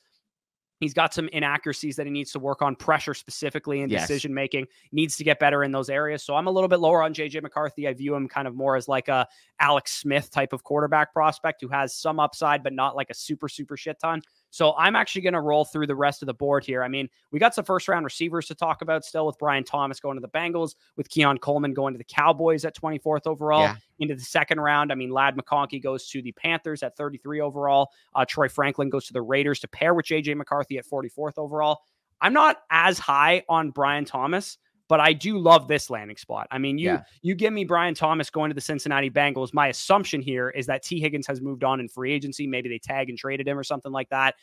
[0.82, 4.00] He's got some inaccuracies that he needs to work on, pressure specifically and yes.
[4.00, 4.66] decision making.
[4.90, 6.24] Needs to get better in those areas.
[6.24, 7.86] So I'm a little bit lower on JJ McCarthy.
[7.86, 9.28] I view him kind of more as like a
[9.60, 13.48] Alex Smith type of quarterback prospect who has some upside, but not like a super,
[13.48, 14.22] super shit ton.
[14.52, 16.82] So I'm actually going to roll through the rest of the board here.
[16.82, 19.98] I mean, we got some first round receivers to talk about still with Brian Thomas
[19.98, 23.62] going to the Bengals, with Keon Coleman going to the Cowboys at 24th overall.
[23.62, 23.76] Yeah.
[23.98, 27.88] Into the second round, I mean, Ladd McConkey goes to the Panthers at 33 overall.
[28.14, 31.78] Uh, Troy Franklin goes to the Raiders to pair with JJ McCarthy at 44th overall.
[32.20, 34.58] I'm not as high on Brian Thomas
[34.92, 36.46] but I do love this landing spot.
[36.50, 37.04] I mean, you yeah.
[37.22, 39.54] you give me Brian Thomas going to the Cincinnati Bengals.
[39.54, 42.46] My assumption here is that Tee Higgins has moved on in free agency.
[42.46, 44.34] Maybe they tag and traded him or something like that.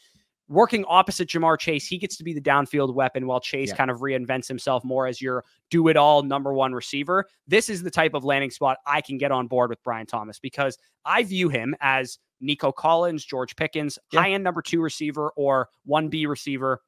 [0.48, 3.76] Working opposite Ja'Marr Chase, he gets to be the downfield weapon while Chase yeah.
[3.76, 7.28] kind of reinvents himself more as your do it all number one receiver.
[7.48, 10.40] This is the type of landing spot I can get on board with Brian Thomas
[10.40, 14.22] because I view him as Nico Collins, George Pickens, yeah.
[14.22, 16.82] high end number two receiver or 1B receiver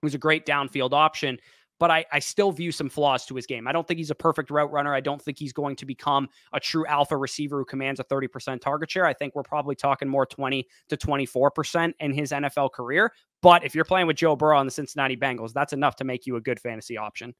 [0.00, 1.38] who's a great downfield option
[1.82, 3.66] but I, I still view some flaws to his game.
[3.66, 4.94] I don't think he's a perfect route runner.
[4.94, 8.60] I don't think he's going to become a true alpha receiver who commands a 30%
[8.60, 9.04] target share.
[9.04, 13.12] I think we're probably talking more 20 to 24% in his NFL career.
[13.42, 16.24] But if you're playing with Joe Burrow on the Cincinnati Bengals, that's enough to make
[16.24, 17.34] you a good fantasy option.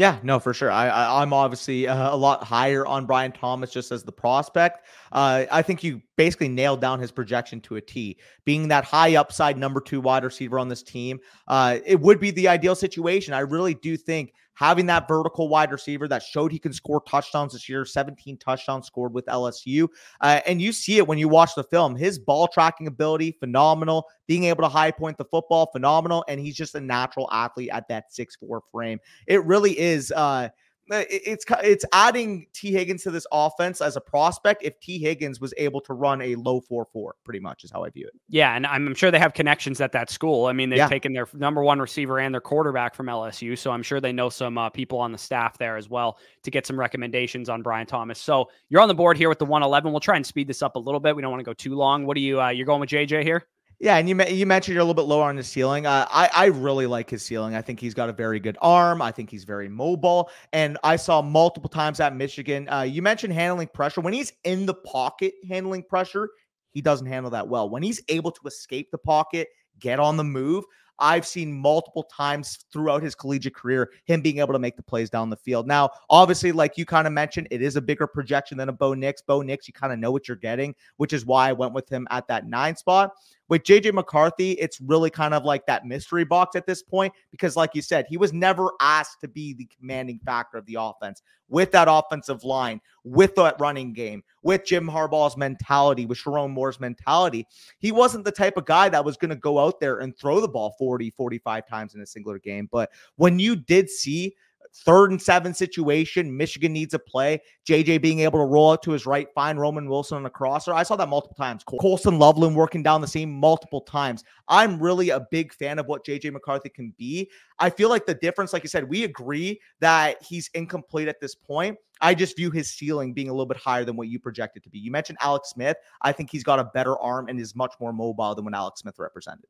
[0.00, 0.70] Yeah, no, for sure.
[0.70, 4.86] I, I am obviously uh, a lot higher on Brian Thomas just as the prospect.
[5.12, 8.16] Uh, I think you basically nailed down his projection to a T.
[8.46, 12.30] Being that high upside number two wide receiver on this team, uh, it would be
[12.30, 13.34] the ideal situation.
[13.34, 17.54] I really do think having that vertical wide receiver that showed he can score touchdowns
[17.54, 19.88] this year 17 touchdowns scored with LSU.
[20.20, 21.96] Uh, and you see it when you watch the film.
[21.96, 24.06] His ball tracking ability, phenomenal.
[24.26, 26.26] Being able to high point the football, phenomenal.
[26.28, 28.98] And he's just a natural athlete at that six four frame.
[29.26, 30.12] It really is.
[30.14, 30.50] Uh,
[30.90, 34.62] it's it's adding Tee Higgins to this offense as a prospect.
[34.62, 37.84] If Tee Higgins was able to run a low four four, pretty much is how
[37.84, 38.14] I view it.
[38.28, 40.46] Yeah, and I'm sure they have connections at that school.
[40.46, 40.88] I mean, they've yeah.
[40.88, 44.28] taken their number one receiver and their quarterback from LSU, so I'm sure they know
[44.28, 47.86] some uh, people on the staff there as well to get some recommendations on Brian
[47.86, 48.18] Thomas.
[48.18, 49.92] So you're on the board here with the 111.
[49.92, 51.14] We'll try and speed this up a little bit.
[51.14, 52.06] We don't want to go too long.
[52.06, 52.40] What do you?
[52.40, 53.46] Uh, you're going with JJ here?
[53.82, 55.86] Yeah, and you you mentioned you're a little bit lower on his ceiling.
[55.86, 57.54] Uh, I I really like his ceiling.
[57.54, 59.00] I think he's got a very good arm.
[59.00, 62.68] I think he's very mobile, and I saw multiple times at Michigan.
[62.68, 64.02] Uh, you mentioned handling pressure.
[64.02, 66.28] When he's in the pocket handling pressure,
[66.72, 67.70] he doesn't handle that well.
[67.70, 70.64] When he's able to escape the pocket, get on the move,
[70.98, 75.08] I've seen multiple times throughout his collegiate career him being able to make the plays
[75.08, 75.66] down the field.
[75.66, 78.92] Now, obviously, like you kind of mentioned, it is a bigger projection than a Bo
[78.92, 79.22] Nix.
[79.22, 81.88] Bo Nix, you kind of know what you're getting, which is why I went with
[81.88, 83.12] him at that nine spot.
[83.50, 87.56] With JJ McCarthy, it's really kind of like that mystery box at this point because,
[87.56, 91.20] like you said, he was never asked to be the commanding factor of the offense
[91.48, 96.78] with that offensive line, with that running game, with Jim Harbaugh's mentality, with Sherrone Moore's
[96.78, 97.44] mentality.
[97.80, 100.40] He wasn't the type of guy that was going to go out there and throw
[100.40, 102.68] the ball 40, 45 times in a singular game.
[102.70, 104.36] But when you did see
[104.72, 106.36] third and seven situation.
[106.36, 107.40] Michigan needs a play.
[107.68, 110.72] JJ being able to roll out to his right, find Roman Wilson on a crosser.
[110.72, 111.62] I saw that multiple times.
[111.64, 114.24] Colston Loveland working down the seam multiple times.
[114.48, 117.30] I'm really a big fan of what JJ McCarthy can be.
[117.58, 121.34] I feel like the difference, like you said, we agree that he's incomplete at this
[121.34, 121.76] point.
[122.00, 124.70] I just view his ceiling being a little bit higher than what you projected to
[124.70, 124.78] be.
[124.78, 125.76] You mentioned Alex Smith.
[126.00, 128.80] I think he's got a better arm and is much more mobile than what Alex
[128.80, 129.44] Smith represented.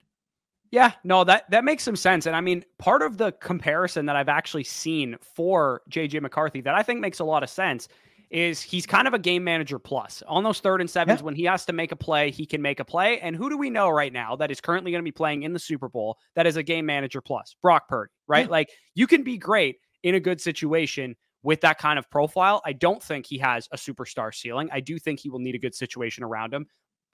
[0.70, 2.26] Yeah, no, that that makes some sense.
[2.26, 6.74] And I mean, part of the comparison that I've actually seen for JJ McCarthy that
[6.74, 7.88] I think makes a lot of sense
[8.30, 10.22] is he's kind of a game manager plus.
[10.28, 11.24] On those third and sevens, yeah.
[11.24, 13.18] when he has to make a play, he can make a play.
[13.18, 15.52] And who do we know right now that is currently going to be playing in
[15.52, 17.56] the Super Bowl that is a game manager plus?
[17.60, 18.46] Brock Purdy, right?
[18.46, 18.50] Yeah.
[18.50, 22.62] Like you can be great in a good situation with that kind of profile.
[22.64, 24.68] I don't think he has a superstar ceiling.
[24.72, 26.66] I do think he will need a good situation around him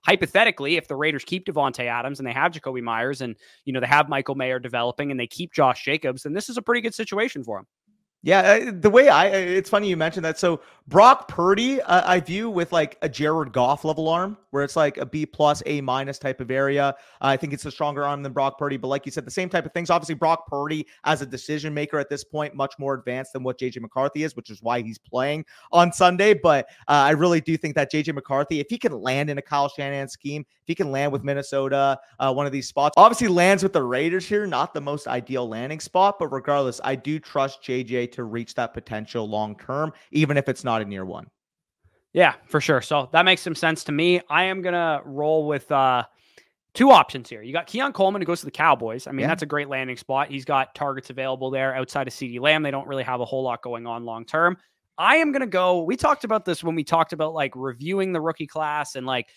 [0.07, 3.81] hypothetically, if the Raiders keep Davante Adams and they have Jakobi Meyers and you know
[3.81, 6.81] they have Michael Mayer developing and they keep Josh Jacobs, then this is a pretty
[6.81, 7.67] good situation for him.
[8.27, 10.37] Yeah, uh, the way I, uh, it's funny you mentioned that.
[10.37, 14.75] So Brock Purdy, uh, I view with like a Jared Goff level arm, where it's
[14.75, 16.89] like a B plus, A minus type of area.
[17.21, 19.31] Uh, I think it's a stronger arm than Brock Purdy, but like you said, the
[19.31, 19.91] same type of things.
[19.91, 23.61] Obviously, Brock Purdy as a decision maker at this point, much more advanced than what
[23.61, 26.35] JJ McCarthy is, which is why he's playing on Sunday.
[26.35, 29.43] But uh, I really do think that JJ McCarthy, if he can land in a
[29.43, 33.29] Kyle Shanahan scheme, if he can land with Minnesota, uh, one of these spots, obviously
[33.29, 37.21] lands with the Raiders here, not the most ideal landing spot, but regardless, I do
[37.21, 41.27] trust JJ to reach that potential long term, even if it's not in year one.
[42.13, 42.81] Yeah, for sure.
[42.81, 44.21] So that makes some sense to me.
[44.29, 46.05] I am gonna roll with uh
[46.75, 47.43] two options here.
[47.43, 49.07] You got Keon Coleman who goes to the Cowboys.
[49.07, 49.29] I mean, yeah.
[49.29, 50.31] that's a great landing spot.
[50.31, 52.63] He's got targets available there outside of CeeDee Lamb.
[52.63, 54.57] They don't really have a whole lot going on long term.
[54.99, 55.83] I am gonna go.
[55.83, 59.29] We talked about this when we talked about like reviewing the rookie class and like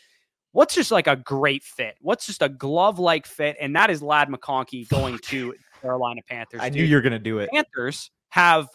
[0.52, 1.96] what's just like a great fit?
[2.02, 3.58] What's just a glove like fit?
[3.60, 6.62] And that is Ladd McConkey going to Carolina Panthers.
[6.64, 7.50] I knew you were going to do it.
[7.52, 8.68] Panthers have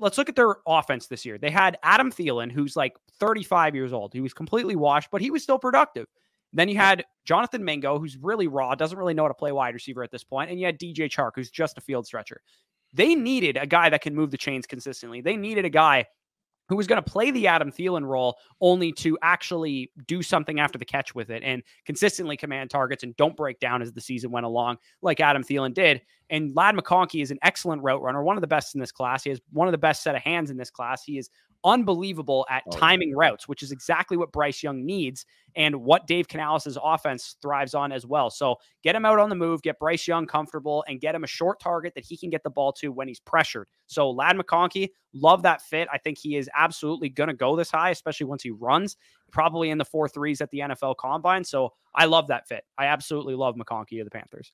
[0.00, 1.38] let's look at their offense this year.
[1.38, 4.12] They had Adam Thielen, who's like 35 years old.
[4.12, 6.06] He was completely washed, but he was still productive.
[6.52, 9.74] Then you had Jonathan Mingo, who's really raw, doesn't really know how to play wide
[9.74, 12.40] receiver at this point, and you had DJ Chark, who's just a field stretcher.
[12.94, 15.20] They needed a guy that can move the chains consistently.
[15.20, 16.06] They needed a guy
[16.68, 20.78] who was going to play the Adam Thielen role only to actually do something after
[20.78, 24.30] the catch with it and consistently command targets and don't break down as the season
[24.30, 26.02] went along, like Adam Thielen did.
[26.30, 29.24] And Ladd McConkey is an excellent route runner, one of the best in this class.
[29.24, 31.02] He has one of the best set of hands in this class.
[31.02, 31.30] He is
[31.64, 36.28] unbelievable at oh, timing routes, which is exactly what Bryce Young needs and what Dave
[36.28, 38.30] Canales' offense thrives on as well.
[38.30, 41.28] So get him out on the move, get Bryce Young comfortable, and get him a
[41.28, 43.68] short target that he can get the ball to when he's pressured.
[43.86, 45.88] So Ladd McConkey, love that fit.
[45.92, 48.96] I think he is absolutely going to go this high, especially once he runs,
[49.32, 51.44] probably in the four threes at the NFL Combine.
[51.44, 52.64] So I love that fit.
[52.76, 54.52] I absolutely love McConkey of the Panthers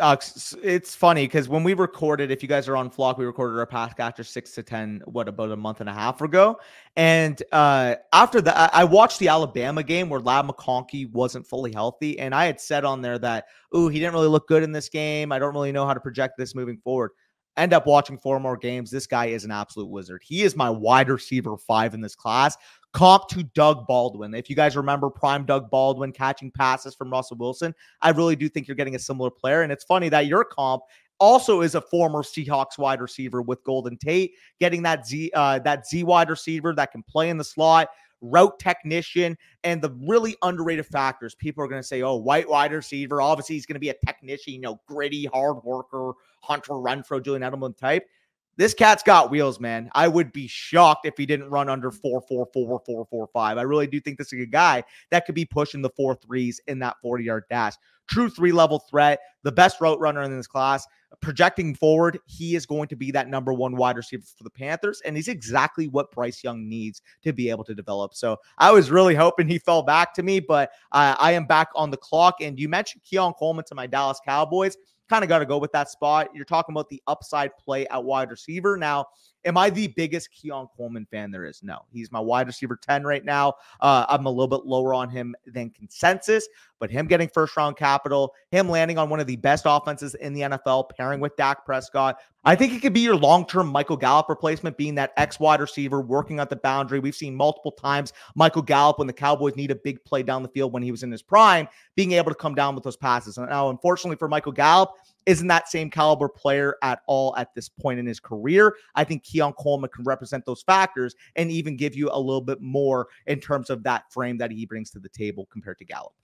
[0.00, 0.16] uh,
[0.62, 3.66] it's funny because when we recorded, if you guys are on Flock, we recorded our
[3.66, 6.58] past after six to ten, what about a month and a half ago,
[6.96, 12.18] and uh, after that, I watched the Alabama game where Ladd McConkey wasn't fully healthy,
[12.18, 13.46] and I had said on there that,
[13.76, 15.32] "Ooh, he didn't really look good in this game.
[15.32, 17.10] I don't really know how to project this moving forward."
[17.56, 18.88] End up watching four more games.
[18.88, 20.22] This guy is an absolute wizard.
[20.24, 22.56] He is my wide receiver five in this class
[22.92, 24.34] comp to Doug Baldwin.
[24.34, 28.48] If you guys remember prime Doug Baldwin catching passes from Russell Wilson, I really do
[28.48, 29.62] think you're getting a similar player.
[29.62, 30.82] And it's funny that your comp
[31.20, 35.86] also is a former Seahawks wide receiver with Golden Tate, getting that Z uh, that
[35.86, 37.88] Z wide receiver that can play in the slot,
[38.20, 41.34] route technician, and the really underrated factors.
[41.34, 43.20] People are going to say, "Oh, white wide receiver.
[43.20, 47.42] Obviously, he's going to be a technician, you know, gritty, hard worker, Hunter Renfrow, Julian
[47.42, 48.08] Edelman type."
[48.58, 49.88] This cat's got wheels, man.
[49.94, 53.56] I would be shocked if he didn't run under four, four, four, four, four, five.
[53.56, 56.60] I really do think this is a guy that could be pushing the four threes
[56.66, 57.74] in that 40 yard dash.
[58.08, 60.88] True three level threat, the best route runner in this class.
[61.20, 65.00] Projecting forward, he is going to be that number one wide receiver for the Panthers,
[65.04, 68.12] and he's exactly what Bryce Young needs to be able to develop.
[68.14, 71.68] So I was really hoping he fell back to me, but uh, I am back
[71.76, 72.40] on the clock.
[72.40, 74.76] And you mentioned Keon Coleman to my Dallas Cowboys
[75.08, 76.28] kind of got to go with that spot.
[76.34, 78.76] You're talking about the upside play at wide receiver.
[78.76, 79.06] Now,
[79.44, 81.62] am I the biggest Keon Coleman fan there is?
[81.62, 83.54] No, he's my wide receiver 10 right now.
[83.80, 86.48] Uh, I'm a little bit lower on him than consensus,
[86.78, 90.32] but him getting first round capital, him landing on one of the best offenses in
[90.32, 92.18] the NFL, pairing with Dak Prescott.
[92.44, 95.60] I think it could be your long term Michael Gallup replacement, being that X wide
[95.60, 97.00] receiver working at the boundary.
[97.00, 100.48] We've seen multiple times Michael Gallup when the Cowboys need a big play down the
[100.48, 103.38] field when he was in his prime, being able to come down with those passes.
[103.38, 104.92] Now, unfortunately for Michael Gallup,
[105.28, 108.74] isn't that same caliber player at all at this point in his career.
[108.94, 112.62] I think Keon Coleman can represent those factors and even give you a little bit
[112.62, 116.14] more in terms of that frame that he brings to the table compared to Gallup.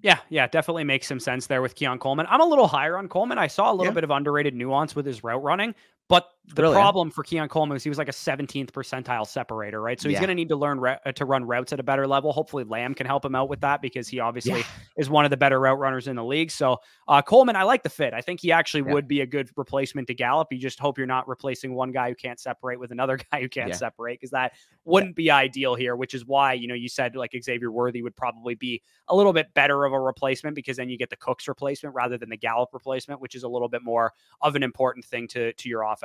[0.00, 2.26] Yeah, yeah, definitely makes some sense there with Keon Coleman.
[2.30, 3.36] I'm a little higher on Coleman.
[3.36, 3.96] I saw a little yeah.
[3.96, 5.74] bit of underrated nuance with his route running,
[6.10, 6.80] but the Brilliant.
[6.80, 10.00] problem for Keon Coleman was he was like a 17th percentile separator, right?
[10.00, 10.20] So he's yeah.
[10.20, 12.32] going to need to learn re- uh, to run routes at a better level.
[12.32, 14.66] Hopefully, Lamb can help him out with that because he obviously yeah.
[14.96, 16.50] is one of the better route runners in the league.
[16.50, 18.14] So uh, Coleman, I like the fit.
[18.14, 18.94] I think he actually yeah.
[18.94, 20.48] would be a good replacement to Gallup.
[20.50, 23.48] You just hope you're not replacing one guy who can't separate with another guy who
[23.48, 25.94] can't separate because that wouldn't be ideal here.
[25.94, 29.32] Which is why you know you said like Xavier Worthy would probably be a little
[29.32, 32.36] bit better of a replacement because then you get the Cooks replacement rather than the
[32.36, 35.84] Gallup replacement, which is a little bit more of an important thing to to your
[35.84, 35.99] offense.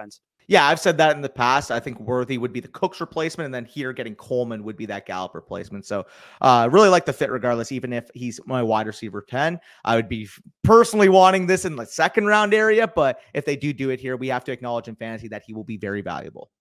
[0.48, 1.72] Yeah, I've said that in the past.
[1.72, 4.86] I think Worthy would be the Cooks replacement, and then here getting Coleman would be
[4.86, 5.86] that Gallup replacement.
[5.86, 6.06] So,
[6.42, 7.72] uh, really like the fit regardless.
[7.72, 10.30] Even if he's my wide receiver ten, I would be
[10.64, 12.88] personally wanting this in the second round area.
[12.88, 15.54] But if they do do it here, we have to acknowledge in fantasy that he
[15.56, 16.52] will be very valuable.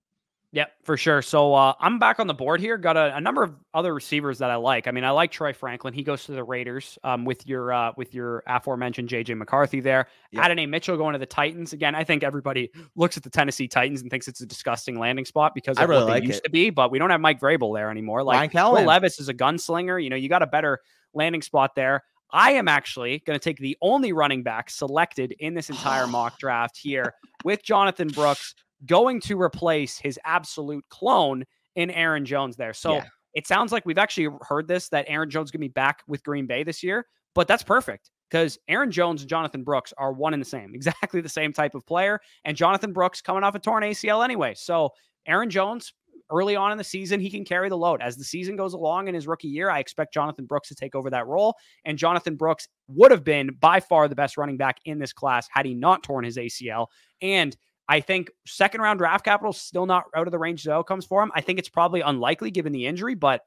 [0.54, 1.20] Yep, for sure.
[1.20, 2.78] So uh, I'm back on the board here.
[2.78, 4.86] Got a, a, number of other receivers that I like.
[4.86, 5.92] I mean, I like Troy Franklin.
[5.92, 10.06] He goes to the Raiders um, with your uh, with your aforementioned JJ McCarthy there.
[10.30, 10.44] Yep.
[10.44, 11.96] Adonai Mitchell going to the Titans again.
[11.96, 15.56] I think everybody looks at the Tennessee Titans and thinks it's a disgusting landing spot
[15.56, 16.44] because of really what they like used it.
[16.44, 16.70] to be.
[16.70, 18.22] But we don't have Mike Vrabel there anymore.
[18.22, 20.00] Like Will Levis is a gunslinger.
[20.00, 20.78] You know, you got a better
[21.14, 22.04] landing spot there.
[22.30, 26.38] I am actually going to take the only running back selected in this entire mock
[26.38, 27.14] draft here
[27.44, 28.54] with Jonathan Brooks
[28.87, 32.72] going to replace his absolute clone in Aaron Jones there.
[32.72, 33.04] So yeah.
[33.34, 36.22] it sounds like we've actually heard this that Aaron Jones going to be back with
[36.22, 40.34] Green Bay this year, but that's perfect because Aaron Jones and Jonathan Brooks are one
[40.34, 42.20] and the same, exactly the same type of player.
[42.44, 44.54] And Jonathan Brooks coming off a torn ACL anyway.
[44.54, 44.90] So
[45.26, 45.92] Aaron Jones,
[46.30, 48.00] early on in the season, he can carry the load.
[48.00, 50.94] As the season goes along in his rookie year, I expect Jonathan Brooks to take
[50.94, 51.54] over that role.
[51.84, 55.46] And Jonathan Brooks would have been by far the best running back in this class
[55.50, 56.87] had he not torn his ACL.
[57.20, 57.56] And
[57.88, 61.23] I think second round draft capital still not out of the range of outcomes for
[61.23, 61.31] him.
[61.35, 63.42] I think it's probably unlikely given the injury, but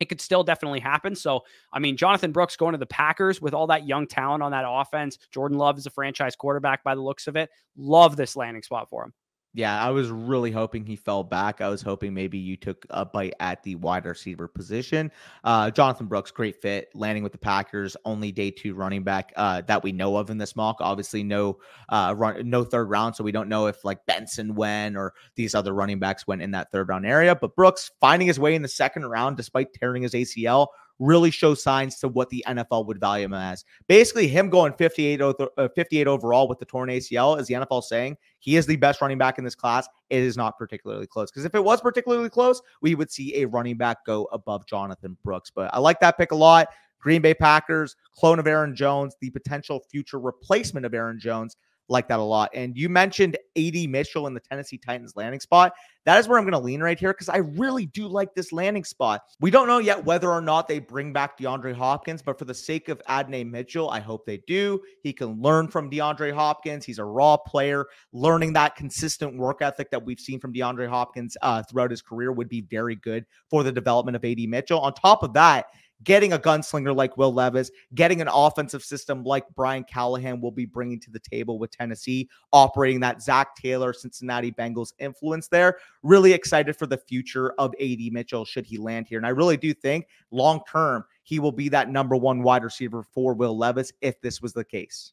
[0.00, 1.14] it could still definitely happen.
[1.14, 4.50] So, I mean, Jonathan Brooks going to the Packers with all that young talent on
[4.52, 5.18] that offense.
[5.30, 7.50] Jordan Love is a franchise quarterback by the looks of it.
[7.76, 9.12] Love this landing spot for him.
[9.52, 11.60] Yeah, I was really hoping he fell back.
[11.60, 15.10] I was hoping maybe you took a bite at the wide receiver position.
[15.42, 19.62] Uh, Jonathan Brooks, great fit, landing with the Packers, only day two running back uh,
[19.62, 20.76] that we know of in this mock.
[20.78, 24.96] Obviously, no uh, run, no third round, so we don't know if like Benson went
[24.96, 27.34] or these other running backs went in that third round area.
[27.34, 30.68] But Brooks finding his way in the second round despite tearing his ACL
[31.00, 33.64] really show signs to what the NFL would value him as.
[33.88, 35.34] Basically, him going 58, uh,
[35.74, 39.18] 58 overall with the torn ACL is the NFL saying he is the best running
[39.18, 39.88] back in this class.
[40.10, 43.46] It is not particularly close because if it was particularly close, we would see a
[43.46, 45.50] running back go above Jonathan Brooks.
[45.50, 46.68] But I like that pick a lot.
[47.00, 51.56] Green Bay Packers, clone of Aaron Jones, the potential future replacement of Aaron Jones
[51.90, 52.50] like that a lot.
[52.54, 55.72] And you mentioned AD Mitchell in the Tennessee Titans landing spot.
[56.06, 58.52] That is where I'm going to lean right here because I really do like this
[58.52, 59.22] landing spot.
[59.40, 62.54] We don't know yet whether or not they bring back DeAndre Hopkins, but for the
[62.54, 64.80] sake of Adonai Mitchell, I hope they do.
[65.02, 66.86] He can learn from DeAndre Hopkins.
[66.86, 67.86] He's a raw player.
[68.12, 72.32] Learning that consistent work ethic that we've seen from DeAndre Hopkins uh, throughout his career
[72.32, 74.80] would be very good for the development of AD Mitchell.
[74.80, 75.66] On top of that,
[76.04, 80.66] getting a gunslinger like Will Levis, getting an offensive system like Brian Callahan will be
[80.66, 85.78] bringing to the table with Tennessee, operating that Zac Taylor, Cincinnati Bengals influence there.
[86.02, 89.18] Really excited for the future of AD Mitchell should he land here.
[89.18, 93.02] And I really do think long term, he will be that number one wide receiver
[93.02, 95.12] for Will Levis if this was the case.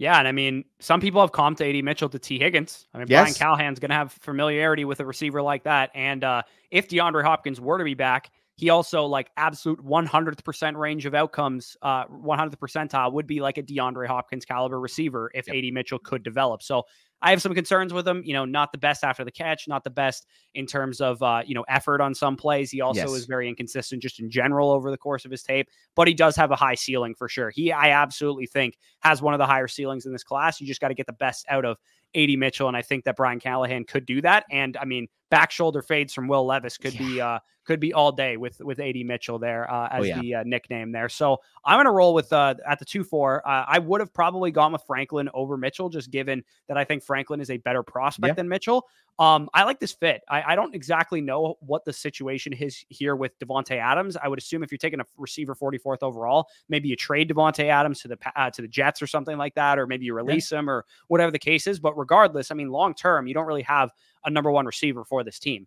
[0.00, 2.86] Yeah, and I mean, some people have comped AD Mitchell to Tee Higgins.
[2.94, 3.20] I mean, yes.
[3.20, 5.90] Brian Callahan's going to have familiarity with a receiver like that.
[5.94, 8.30] And uh, if DeAndre Hopkins were to be back,
[8.60, 13.62] he also like absolute 100% range of outcomes, uh, 100th percentile would be like a
[13.62, 15.56] DeAndre Hopkins caliber receiver if yep.
[15.56, 16.62] AD Mitchell could develop.
[16.62, 16.82] So
[17.22, 18.22] I have some concerns with him.
[18.22, 21.42] You know, not the best after the catch, not the best in terms of uh,
[21.46, 22.70] you know effort on some plays.
[22.70, 23.10] He also yes.
[23.12, 26.36] is very inconsistent just in general over the course of his tape, but he does
[26.36, 27.48] have a high ceiling for sure.
[27.48, 30.60] He, I absolutely think, has one of the higher ceilings in this class.
[30.60, 31.78] You just got to get the best out of
[32.14, 34.44] AD Mitchell, and I think that Brian Callahan could do that.
[34.50, 37.06] And I mean, back shoulder fades from Will Levis could yeah.
[37.06, 40.20] be uh, could be all day with with AD Mitchell there uh, as oh, yeah.
[40.20, 41.08] the uh, nickname there.
[41.08, 43.46] So I'm gonna roll with uh, at the two four.
[43.46, 47.02] Uh, I would have probably gone with Franklin over Mitchell, just given that I think
[47.02, 48.34] Franklin is a better prospect yeah.
[48.34, 48.86] than Mitchell.
[49.18, 50.22] Um, I like this fit.
[50.30, 54.16] I, I, don't exactly know what the situation is here with Davante Adams.
[54.16, 58.00] I would assume if you're taking a receiver 44th overall, maybe you trade Davante Adams
[58.00, 60.70] to the uh, to the Jets or something like that, or maybe you release him
[60.70, 61.78] or whatever the case is.
[61.78, 63.90] But regardless, I mean, long term, you don't really have
[64.24, 65.66] a number one receiver for this team.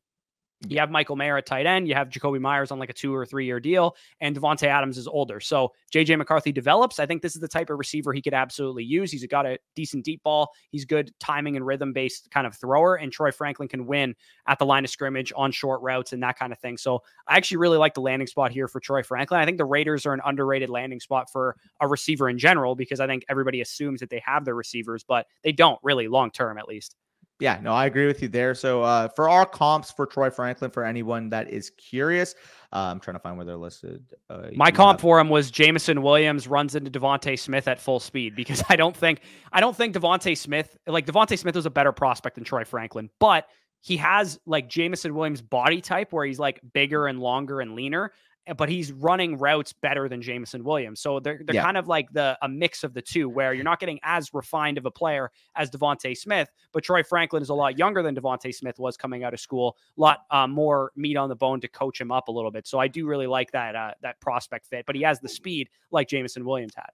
[0.68, 1.88] You have Michael Mayer at tight end.
[1.88, 4.98] You have Jakobi Meyers on like a two or three year deal, and Davante Adams
[4.98, 5.40] is older.
[5.40, 7.00] So JJ McCarthy develops.
[7.00, 9.12] I think this is the type of receiver he could absolutely use.
[9.12, 10.52] He's got a decent deep ball.
[10.70, 14.16] He's good timing and rhythm based kind of thrower, and Troy Franklin can win
[14.48, 16.78] at the line of scrimmage on short routes and that kind of thing.
[16.78, 19.42] So I actually really like the landing spot here for Troy Franklin.
[19.42, 23.00] I think the Raiders are an underrated landing spot for a receiver in general because
[23.02, 26.58] I think everybody assumes that they have their receivers, but they don't really long term
[26.58, 26.96] at least.
[27.40, 28.56] Yeah, no, I agree with you there.
[28.56, 32.36] So uh, for our comps for Troy Franklin, for anyone that is curious,
[32.72, 34.04] uh, I'm trying to find where they're listed.
[34.30, 35.02] Uh, My comp have...
[35.02, 38.96] for him was Jameson Williams runs into DeVonta Smith at full speed because I don't
[38.96, 39.22] think
[39.52, 43.10] I don't think DeVonta Smith like DeVonta Smith was a better prospect than Troy Franklin,
[43.20, 43.48] but
[43.82, 48.14] he has like Jameson Williams body type where he's like bigger and longer and leaner
[48.58, 51.00] but he's running routes better than Jameson Williams.
[51.00, 51.64] So they're they're yeah.
[51.64, 54.78] kind of like the a mix of the two, where you're not getting as refined
[54.78, 58.54] of a player as DeVonta Smith, but Troy Franklin is a lot younger than DeVonta
[58.54, 61.68] Smith was coming out of school, a lot uh, more meat on the bone to
[61.68, 62.68] coach him up a little bit.
[62.68, 65.70] So I do really like that uh, that prospect fit, but he has the speed
[65.92, 66.90] like Jameson Williams had.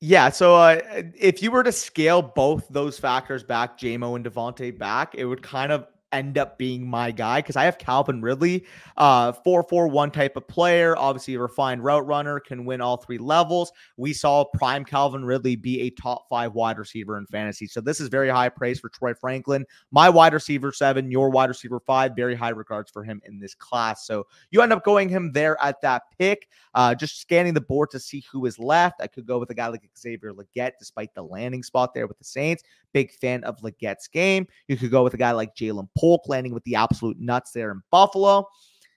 [0.00, 0.80] Yeah, so uh,
[1.18, 5.42] if you were to scale both those factors back, JaMo and DeVonta back, it would
[5.42, 8.64] kind of end up being my guy because I have Calvin Ridley,
[8.96, 13.72] uh, 4-4-1 type of player, obviously a refined route runner, can win all three levels.
[13.96, 17.66] We saw prime Calvin Ridley be a top five wide receiver in fantasy.
[17.66, 19.64] So this is very high praise for Troy Franklin.
[19.90, 23.54] My wide receiver seven, your wide receiver five, very high regards for him in this
[23.54, 24.06] class.
[24.06, 26.48] So you end up going him there at that pick.
[26.74, 29.00] Uh, just scanning the board to see who is left.
[29.00, 32.18] I could go with a guy like Xavier Legette, despite the landing spot there with
[32.18, 32.62] the Saints.
[32.92, 34.46] Big fan of Legette's game.
[34.68, 37.72] You could go with a guy like Ja'Lynn Polk landing with the absolute nuts there
[37.72, 38.46] in Buffalo.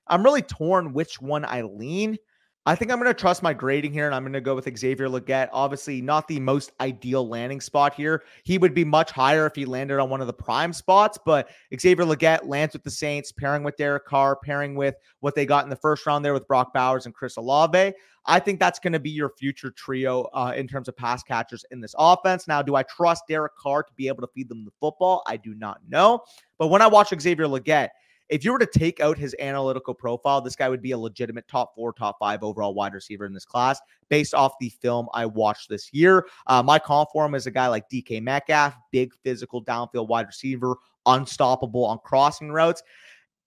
[0.05, 2.17] I'm really torn which one I lean.
[2.65, 4.77] I think I'm going to trust my grading here and I'm going to go with
[4.77, 5.49] Xavier Legette.
[5.53, 8.23] Obviously, not the most ideal landing spot here.
[8.43, 11.49] He would be much higher if he landed on one of the prime spots, but
[11.79, 15.63] Xavier Legette lands with the Saints, pairing with Derek Carr, pairing with what they got
[15.63, 17.93] in the first round there with Brock Bowers and Chris Olave.
[18.25, 21.65] I think that's going to be your future trio uh, in terms of pass catchers
[21.71, 22.47] in this offense.
[22.47, 25.23] Now, do I trust Derek Carr to be able to feed them the football?
[25.25, 26.21] I do not know.
[26.57, 27.89] But when I watch Xavier Legette,
[28.29, 31.47] if you were to take out his analytical profile, this guy would be a legitimate
[31.47, 35.25] top four, top five overall wide receiver in this class based off the film I
[35.25, 36.27] watched this year.
[36.47, 40.27] Uh, my call for him is a guy like DK Metcalf, big physical downfield wide
[40.27, 42.83] receiver, unstoppable on crossing routes.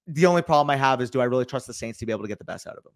[0.09, 2.23] The only problem I have is do I really trust the Saints to be able
[2.23, 2.93] to get the best out of him?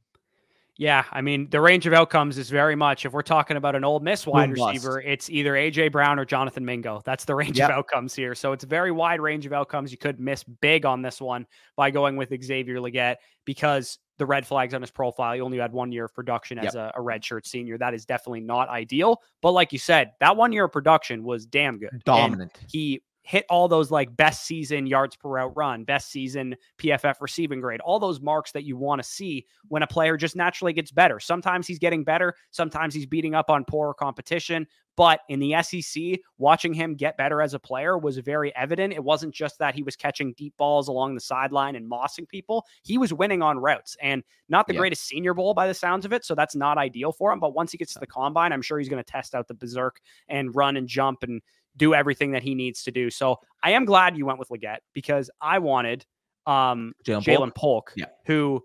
[0.79, 3.83] Yeah, I mean, the range of outcomes is very much if we're talking about an
[3.83, 5.07] Ole Miss wide Boom receiver, bust.
[5.07, 7.01] it's either AJ Brown or Jonathan Mingo.
[7.05, 7.71] That's the range yep.
[7.71, 8.35] of outcomes here.
[8.35, 9.91] So it's a very wide range of outcomes.
[9.91, 11.47] You could miss big on this one
[11.77, 13.17] by going with Xavier Legette
[13.47, 15.35] because the red flags on his profile.
[15.35, 16.93] He only had one year of production as yep.
[16.95, 17.79] a, a redshirt senior.
[17.79, 19.23] That is definitely not ideal.
[19.41, 22.03] But like you said, that one year of production was damn good.
[22.05, 22.53] Dominant.
[22.61, 27.17] And he hit all those like best season yards per route run, best season PFF
[27.21, 30.73] receiving grade, all those marks that you want to see when a player just naturally
[30.73, 31.19] gets better.
[31.19, 34.65] Sometimes he's getting better, sometimes he's beating up on poorer competition.
[34.97, 38.95] But in the SEC, watching him get better as a player was very evident.
[38.95, 42.65] It wasn't just that he was catching deep balls along the sideline and mossing people.
[42.83, 44.81] He was winning on routes and not the yeah.
[44.81, 46.25] greatest senior bowl by the sounds of it.
[46.25, 47.41] So that's not ideal for him.
[47.41, 49.55] But once he gets to the combine, I'm sure he's going to test out the
[49.55, 51.43] berserk and run and jump and
[51.77, 53.11] do everything that he needs to do.
[53.11, 56.05] So I am glad you went with Legette because I wanted
[56.47, 58.07] um, Ja'Lynn Polk, Polk yeah.
[58.27, 58.63] who,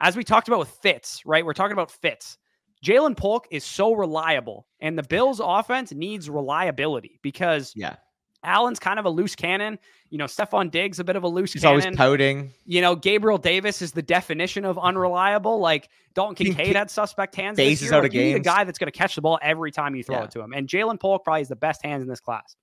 [0.00, 1.44] as we talked about with Fitz, right?
[1.44, 2.38] We're talking about Fitz.
[2.84, 7.96] Ja'Lynn Polk is so reliable, and the Bills' offense needs reliability because yeah,
[8.42, 9.78] Allen's kind of a loose cannon.
[10.08, 11.76] You know, Stefon Diggs a bit of a loose cannon.
[11.76, 11.98] He's cannon.
[12.00, 12.52] always pouting.
[12.64, 15.60] You know, Gabriel Davis is the definition of unreliable.
[15.60, 17.56] Like Dalton Kincaid had suspect hands.
[17.56, 18.34] Bases out of games.
[18.34, 20.24] The guy that's going to catch the ball every time you throw yeah.
[20.24, 20.52] it to him.
[20.52, 22.56] And Ja'Lynn Polk probably is the best hands in this class.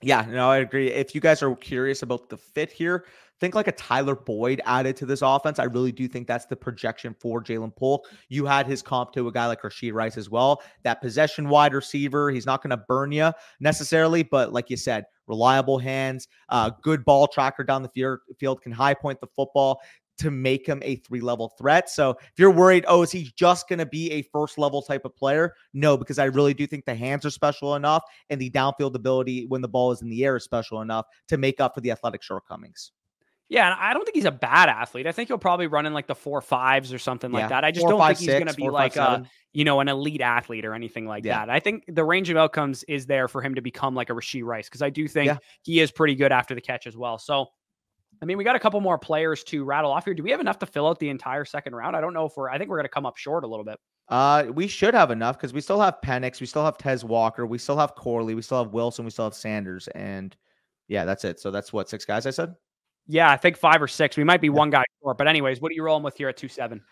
[0.00, 0.92] Yeah, no, I agree.
[0.92, 3.04] If you guys are curious about the fit here,
[3.40, 5.58] think like a Tyler Boyd added to this offense.
[5.58, 8.06] I really do think that's the projection for Ja'Lynn Polk.
[8.28, 10.62] You had his comp to a guy like Rashee Rice as well.
[10.82, 15.04] That possession wide receiver, he's not going to burn you necessarily, but like you said,
[15.26, 19.80] reliable hands, uh, good ball tracker down the field, can high point the football
[20.18, 21.88] to make him a three level threat.
[21.88, 25.04] So if you're worried, oh, is he just going to be a first level type
[25.04, 25.54] of player?
[25.72, 29.46] No, because I really do think the hands are special enough and the downfield ability
[29.46, 31.92] when the ball is in the air is special enough to make up for the
[31.92, 32.92] athletic shortcomings.
[33.48, 35.06] Yeah, and I don't think he's a bad athlete.
[35.06, 37.40] I think he'll probably run in like the four fives or something yeah.
[37.40, 37.64] like that.
[37.64, 39.80] I just do don't five, think he's going to be like five, a you know
[39.80, 41.38] an elite athlete or anything like yeah.
[41.38, 41.50] that.
[41.50, 44.44] I think the range of outcomes is there for him to become like a Rashee
[44.44, 45.38] Rice because I do think yeah.
[45.62, 47.16] he is pretty good after the catch as well.
[47.18, 47.46] So,
[48.20, 50.12] I mean, we got a couple more players to rattle off here.
[50.12, 51.96] Do we have enough to fill out the entire second round?
[51.96, 52.50] I don't know if we're.
[52.50, 53.78] I think we're going to come up short a little bit.
[54.08, 57.46] Uh, we should have enough because we still have Penix, we still have Tez Walker,
[57.46, 60.34] we still have Corley, we still have Wilson, we still have Sanders, and
[60.88, 61.38] yeah, that's it.
[61.40, 62.54] So that's what six guys I said.
[63.08, 64.16] Yeah, I think five or six.
[64.16, 66.36] We might be one guy short, but anyways, what are you rolling with here at
[66.36, 66.82] two seven?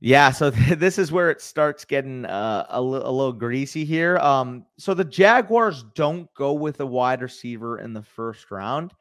[0.00, 3.84] Yeah, so th- this is where it starts getting uh, a, li- a little greasy
[3.84, 4.18] here.
[4.18, 8.92] Um, so the Jaguars don't go with a wide receiver in the first round,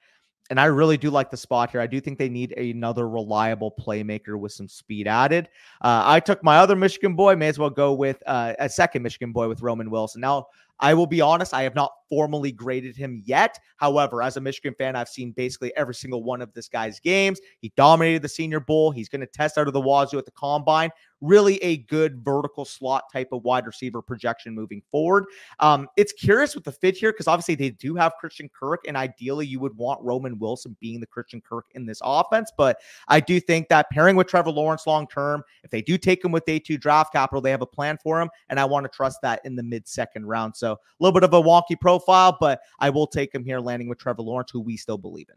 [0.49, 1.81] and I really do like the spot here.
[1.81, 5.49] I do think they need another reliable playmaker with some speed added.
[5.81, 7.35] Uh, I took my other Michigan boy.
[7.35, 10.21] May as well go with uh, a second Michigan boy with Roman Wilson.
[10.21, 10.47] Now
[10.79, 13.59] I will be honest, I have not formally graded him yet.
[13.77, 17.39] However, as a Michigan fan, I've seen basically every single one of this guy's games.
[17.59, 18.91] He dominated the Senior Bowl.
[18.91, 20.91] He's going to test out of the wazoo at the combine
[21.21, 25.25] really a good vertical slot type of wide receiver projection moving forward.
[25.59, 28.95] Um, it's curious with the fit here because obviously they do have Christian Kirk, and
[28.95, 32.51] ideally you would want Roman Wilson being the Christian Kirk in this offense.
[32.55, 36.23] But I do think that pairing with Trevor Lawrence long term, if they do take
[36.23, 38.85] him with day two draft capital, they have a plan for him, and I want
[38.85, 40.55] to trust that in the mid second round.
[40.55, 43.89] So a little bit of a wonky profile, but I will take him here landing
[43.89, 45.35] with Trevor Lawrence, who we still believe in.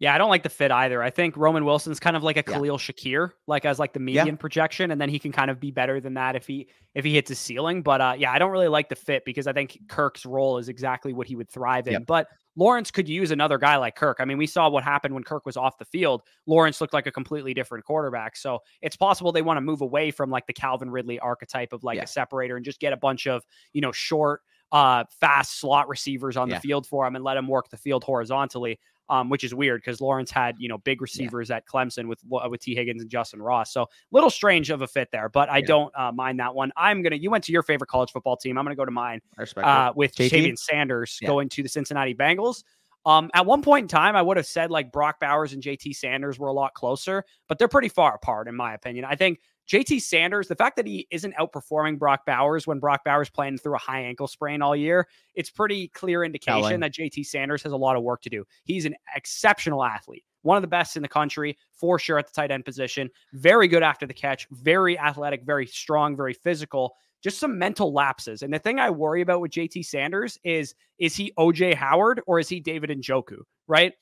[0.00, 1.02] Yeah, I don't like the fit either.
[1.02, 2.72] I think Roman Wilson's kind of like a Khalil yeah.
[2.76, 4.34] Shakir, like as like the median yeah.
[4.36, 7.14] projection, and then he can kind of be better than that if he if he
[7.14, 7.82] hits his ceiling.
[7.82, 10.68] But uh, yeah, I don't really like the fit because I think Kirk's role is
[10.68, 11.94] exactly what he would thrive in.
[11.94, 12.06] Yep.
[12.06, 14.18] But Lawrence could use another guy like Kirk.
[14.20, 16.22] I mean, we saw what happened when Kirk was off the field.
[16.46, 18.36] Lawrence looked like a completely different quarterback.
[18.36, 21.82] So it's possible they want to move away from like the Calvin Ridley archetype of
[21.82, 22.04] like yeah.
[22.04, 24.42] a separator and just get a bunch of you know short
[24.72, 26.56] uh, fast slot receivers on yeah.
[26.56, 28.78] the field for him and let him work the field horizontally
[29.10, 31.56] um, which is weird because Lawrence had you know big receivers yeah.
[31.56, 33.72] at Clemson with with Tee Higgins and Justyn Ross.
[33.72, 35.66] So little strange of a fit there, but I yeah.
[35.66, 36.72] don't uh, mind that one.
[36.76, 37.16] I'm gonna.
[37.16, 38.58] You went to your favorite college football team.
[38.58, 39.20] I'm gonna go to mine
[39.56, 40.58] uh, with JT?
[40.58, 42.64] Sanders going to the Cincinnati Bengals.
[43.06, 45.94] Um, at one point in time, I would have said like Brock Bowers and JT
[45.94, 49.06] Sanders were a lot closer, but they're pretty far apart in my opinion.
[49.06, 53.28] I think JT Sanders, the fact that he isn't outperforming Brock Bowers when Brock Bowers
[53.28, 57.62] playing through a high ankle sprain all year, it's pretty clear indication that JT Sanders
[57.62, 58.44] has a lot of work to do.
[58.64, 62.32] He's an exceptional athlete, one of the best in the country for sure at the
[62.32, 63.10] tight end position.
[63.34, 66.94] Very good after the catch, very athletic, very strong, very physical.
[67.22, 68.42] Just some mental lapses.
[68.42, 72.38] And the thing I worry about with JT Sanders is is he OJ Howard or
[72.38, 73.92] is he David and Njoku, right?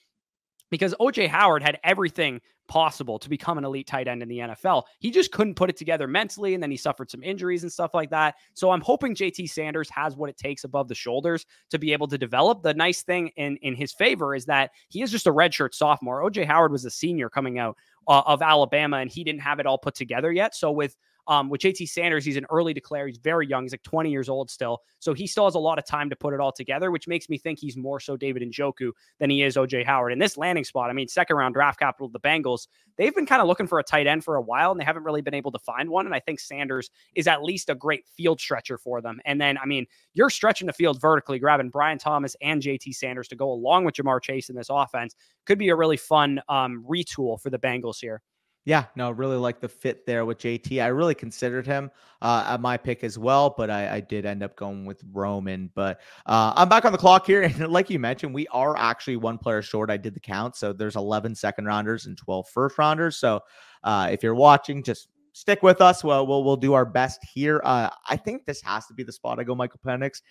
[0.71, 4.85] Because OJ Howard had everything possible to become an elite tight end in the NFL.
[4.99, 7.95] He just couldn't put it together mentally, and then he suffered some injuries and stuff
[7.95, 8.35] like that.
[8.55, 12.09] So I'm hoping JT Sanders has what it takes above the shoulders to be able
[12.09, 12.63] to develop.
[12.63, 16.23] The nice thing in in his favor is that he is just a redshirt sophomore.
[16.23, 17.77] OJ Howard was a senior coming out
[18.09, 20.55] uh, of Alabama, and he didn't have it all put together yet.
[20.55, 20.97] So with
[21.29, 23.07] um, with JT Sanders, he's an early declare.
[23.07, 23.65] He's very young.
[23.65, 24.83] He's like 20 years old still.
[24.99, 27.29] So he still has a lot of time to put it all together, which makes
[27.29, 30.13] me think he's more so David Njoku than he is OJ Howard.
[30.13, 33.43] In this landing spot, I mean, second round draft capital the Bengals, they've been kind
[33.43, 35.53] of looking for a tight end for a while and they haven't really been able
[35.53, 36.07] to find one.
[36.07, 39.21] And I think Sanders is at least a great field stretcher for them.
[39.25, 43.29] And then, I mean, you're stretching the field vertically, grabbing Brian Thomas and JT Sanders
[43.29, 45.15] to go along with Ja'Marr Chase in this offense.
[45.45, 48.23] Could be a really fun um, retool for the Bengals here.
[48.67, 50.83] Yeah, no, really like the fit there with JT.
[50.83, 51.89] I really considered him
[52.21, 55.71] uh, at my pick as well, but I, I, did end up going with Roman.
[55.77, 57.43] But uh, I'm back on the clock here.
[57.47, 59.89] And like you mentioned, we are actually one player short.
[59.89, 60.57] I did the count.
[60.57, 63.17] So there's 11 second rounders and 12 first rounders.
[63.19, 63.41] So
[63.85, 66.03] uh, if you're watching, just stick with us.
[66.03, 67.61] Well, we'll, we'll do our best here.
[67.63, 70.23] Uh, I think this has to be the spot I go Michael Penix.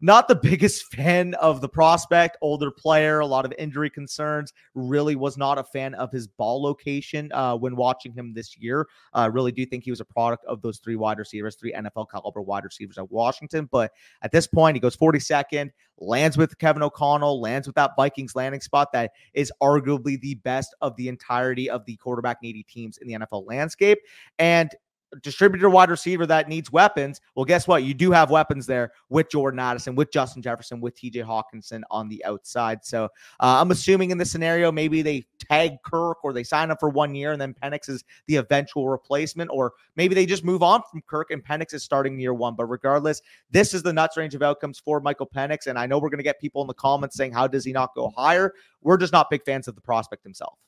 [0.00, 4.52] Not the biggest fan of the prospect, older player, a lot of injury concerns.
[4.74, 8.88] Really was not a fan of his ball location uh, when watching him this year.
[9.12, 11.72] I uh, really do think he was a product of those three wide receivers, three
[11.72, 13.68] NFL caliber wide receivers at Washington.
[13.70, 13.92] But
[14.22, 18.60] at this point, he goes 42nd, lands with Kevin O'Connell, lands with that Vikings landing
[18.60, 23.08] spot that is arguably the best of the entirety of the quarterback needy teams in
[23.08, 23.98] the NFL landscape.
[24.38, 24.70] And
[25.22, 27.20] distributor wide receiver that needs weapons.
[27.34, 27.82] Well, guess what?
[27.82, 32.08] You do have weapons there with Jordan Addison, with Justin Jefferson, with TJ Hockenson on
[32.08, 32.84] the outside.
[32.84, 33.08] So uh,
[33.60, 37.14] I'm assuming in this scenario, maybe they tag Kirk or they sign up for one
[37.14, 41.02] year and then Penix is the eventual replacement, or maybe they just move on from
[41.06, 42.54] Kirk and Penix is starting year one.
[42.54, 45.66] But regardless, this is the nuts range of outcomes for Michael Penix.
[45.66, 47.72] And I know we're going to get people in the comments saying, how does he
[47.72, 48.54] not go higher?
[48.82, 50.58] We're just not big fans of the prospect himself.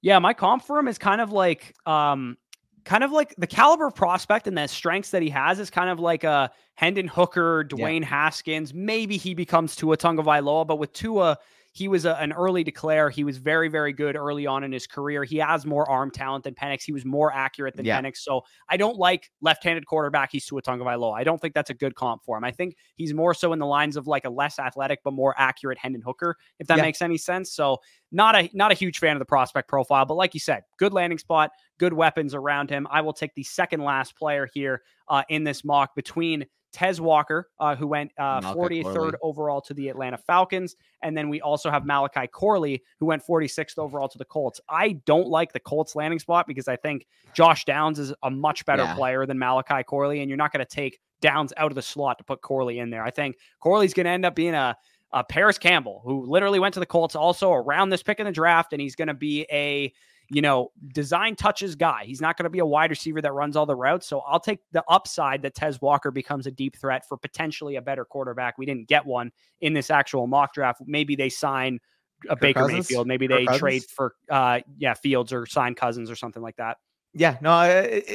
[0.00, 2.36] Yeah, my comp for him is kind of like um,
[2.84, 5.98] kind of like the caliber prospect and the strengths that he has is kind of
[6.00, 8.06] like a Hendon Hooker, Dwayne yeah.
[8.06, 8.72] Haskins.
[8.72, 11.38] Maybe he becomes Tua Tagovailoa, but with Tua,
[11.78, 13.08] he was a, an early declare.
[13.08, 15.22] He was very, very good early on in his career.
[15.22, 16.82] He has more arm talent than Penix.
[16.82, 18.00] He was more accurate than yeah.
[18.00, 18.16] Penix.
[18.16, 20.30] So I don't like left-handed quarterback.
[20.32, 21.16] He's Tua Tagovailoa.
[21.16, 22.42] I don't think that's a good comp for him.
[22.42, 25.36] I think he's more so in the lines of like a less athletic but more
[25.38, 26.82] accurate Hendon Hooker, if that yeah.
[26.82, 27.52] makes any sense.
[27.52, 27.78] So
[28.10, 30.92] not a not a huge fan of the prospect profile, but like you said, good
[30.92, 32.88] landing spot, good weapons around him.
[32.90, 37.48] I will take the second last player here uh, in this mock between Tez Walker,
[37.58, 40.76] uh, who went uh, 43rd overall to the Atlanta Falcons.
[41.02, 44.60] And then we also have Malachi Corley, who went 46th overall to the Colts.
[44.68, 48.64] I don't like the Colts landing spot because I think Josh Downs is a much
[48.66, 48.94] better yeah.
[48.94, 50.20] player than Malachi Corley.
[50.20, 52.90] And you're not going to take Downs out of the slot to put Corley in
[52.90, 53.02] there.
[53.02, 54.76] I think Corley's going to end up being a,
[55.12, 58.32] a Parris Campbell, who literally went to the Colts also around this pick in the
[58.32, 58.72] draft.
[58.72, 59.92] And he's going to be a
[60.30, 62.04] you know, design touches guy.
[62.04, 64.06] He's not going to be a wide receiver that runs all the routes.
[64.06, 67.82] So I'll take the upside that Tez Walker becomes a deep threat for potentially a
[67.82, 68.58] better quarterback.
[68.58, 70.82] We didn't get one in this actual mock draft.
[70.86, 71.80] Maybe they sign
[72.24, 72.90] a Kirk Baker Cousins?
[72.90, 73.06] Mayfield.
[73.06, 76.78] Maybe they trade for uh yeah, Fields or sign Cousins or something like that.
[77.14, 77.62] Yeah, no,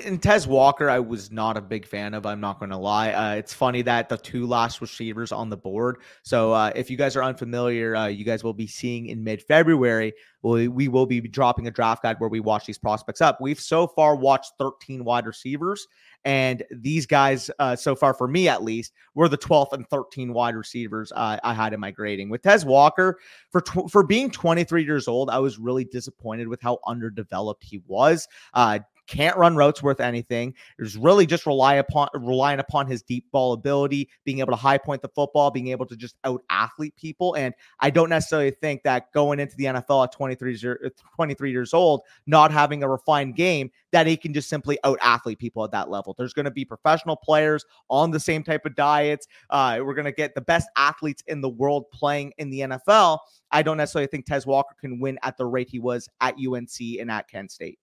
[0.06, 2.26] in Tez Walker, I was not a big fan of.
[2.26, 3.12] I'm not going to lie.
[3.12, 5.98] Uh, it's funny that the two last receivers on the board.
[6.22, 9.42] So uh, if you guys are unfamiliar, uh, you guys will be seeing in mid
[9.42, 10.14] February
[10.44, 13.40] we, we will be dropping a draft guide where we watch these prospects up.
[13.40, 15.88] We've so far watched 13 wide receivers,
[16.26, 20.34] and these guys, uh, so far for me at least, were the 12th and 13
[20.34, 22.30] wide receivers uh, I had in my grading.
[22.30, 23.20] With Tez Walker,
[23.50, 27.82] for tw- for being 23 years old, I was really disappointed with how underdeveloped he
[27.88, 28.28] was.
[28.54, 30.54] Uh, can't run routes worth anything.
[30.80, 34.78] Is really just rely upon relying upon his deep ball ability, being able to high
[34.78, 37.36] point the football, being able to just out athlete people.
[37.36, 40.58] And I don't necessarily think that going into the NFL at 23,
[41.16, 45.40] 23 years old, not having a refined game, that he can just simply out athlete
[45.40, 46.16] people at that level.
[46.18, 49.28] There's going to be professional players on the same type of diets.
[49.50, 53.20] Uh, we're going to get the best athletes in the world playing in the NFL.
[53.52, 57.00] I don't necessarily think Tez Walker can win at the rate he was at UNC
[57.00, 57.78] and at Kent State.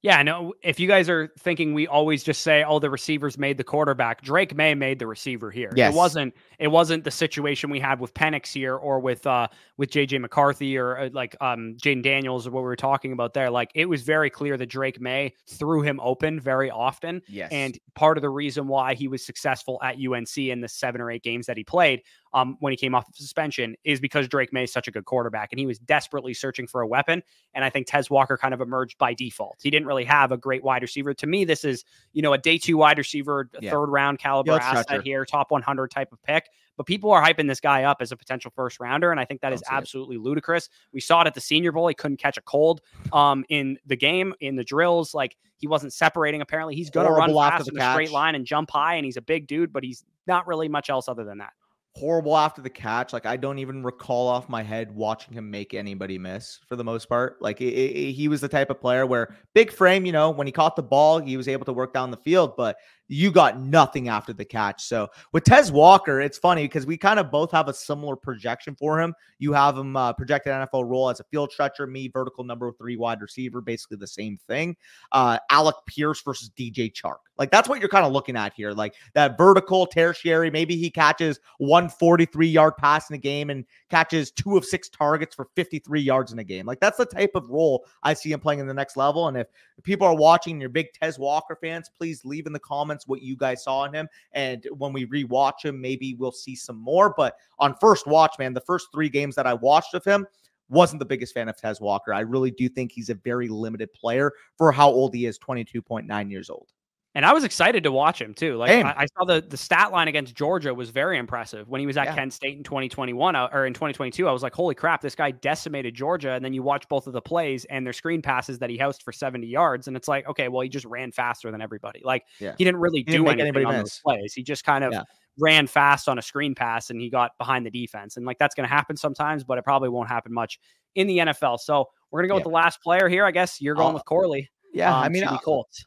[0.00, 0.54] Yeah, no.
[0.62, 4.22] If you guys are thinking we always just say, "Oh, the receivers made the quarterback,"
[4.22, 5.72] Drake Maye made the receiver here.
[5.74, 5.92] Yes.
[5.92, 6.34] It wasn't.
[6.60, 10.78] It wasn't the situation we had with Penix here, or with uh with JJ McCarthy,
[10.78, 13.50] or uh, like um Jayden Daniels, or what we were talking about there.
[13.50, 17.20] Like it was very clear that Drake Maye threw him open very often.
[17.26, 17.50] Yes.
[17.50, 21.10] And part of the reason why he was successful at UNC in the seven or
[21.10, 22.02] eight games that he played
[22.32, 25.04] um, when he came off of suspension is because Drake Maye is such a good
[25.04, 27.22] quarterback and he was desperately searching for a weapon.
[27.54, 29.58] And I think Tez Walker kind of emerged by default.
[29.62, 31.14] He didn't really have a great wide receiver.
[31.14, 33.70] To me, this is, you know, a day two wide receiver, yeah.
[33.70, 36.48] third round caliber yeah, asset here, top 100 type of pick.
[36.76, 39.10] But people are hyping this guy up as a potential first rounder.
[39.10, 40.22] And I think that is absolutely it.
[40.22, 40.68] ludicrous.
[40.92, 41.88] We saw it at the Senior Bowl.
[41.88, 45.12] He couldn't catch a cold um, in the game, in the drills.
[45.12, 46.40] Like he wasn't separating.
[46.40, 48.94] Apparently, he's going to run fast in a straight line and jump high.
[48.94, 51.52] And he's a big dude, but he's not really much else other than that
[51.94, 53.12] horrible after the catch.
[53.12, 56.84] Like I don't even recall off my head watching him make anybody miss for the
[56.84, 57.40] most part.
[57.40, 60.46] Like it, it, he was the type of player where big frame, you know, when
[60.46, 62.76] he caught the ball, he was able to work down the field, but
[63.08, 64.84] you got nothing after the catch.
[64.84, 68.76] So with Tez Walker, it's funny because we kind of both have a similar projection
[68.76, 69.14] for him.
[69.38, 72.96] You have him uh, projected NFL role as a field stretcher, me vertical number three
[72.96, 74.76] wide receiver, basically the same thing.
[75.12, 77.18] Uh, Alec Pierce versus DJ Chark.
[77.38, 78.72] Like that's what you're kind of looking at here.
[78.72, 80.50] Like that vertical tertiary.
[80.50, 85.34] Maybe he catches 143 yard pass in a game and catches two of six targets
[85.34, 86.66] for 53 yards in a game.
[86.66, 89.28] Like that's the type of role I see him playing in the next level.
[89.28, 89.46] And if
[89.84, 93.36] people are watching, you're big Tez Walker fans, please leave in the comments what you
[93.36, 94.08] guys saw in him.
[94.32, 97.14] And when we rewatch him, maybe we'll see some more.
[97.16, 100.26] But on first watch, man, the first three games that I watched of him,
[100.68, 102.12] wasn't the biggest fan of Tez Walker.
[102.12, 106.30] I really do think he's a very limited player for how old he is 22.9
[106.30, 106.72] years old.
[107.14, 108.56] And I was excited to watch him too.
[108.56, 111.86] Like I, I, saw the the stat line against Georgia was very impressive when he
[111.86, 112.14] was at yeah.
[112.14, 114.28] Kent State in 2021 uh, or in 2022.
[114.28, 116.32] I was like, holy crap, this guy decimated Georgia.
[116.32, 119.02] And then you watch both of the plays and their screen passes that he housed
[119.02, 122.02] for 70 yards, and it's like, okay, well, he just ran faster than everybody.
[122.04, 122.54] Like yeah.
[122.58, 123.82] he didn't really he do didn't anything on miss.
[123.82, 124.34] those plays.
[124.34, 125.02] He just kind of yeah.
[125.38, 128.16] ran fast on a screen pass and he got behind the defense.
[128.18, 130.60] And like that's going to happen sometimes, but it probably won't happen much
[130.94, 131.58] in the NFL.
[131.60, 133.24] So we're gonna go with the last player here.
[133.24, 134.50] I guess you're going uh, with Corley.
[134.72, 135.84] Yeah, um, I mean, Colts.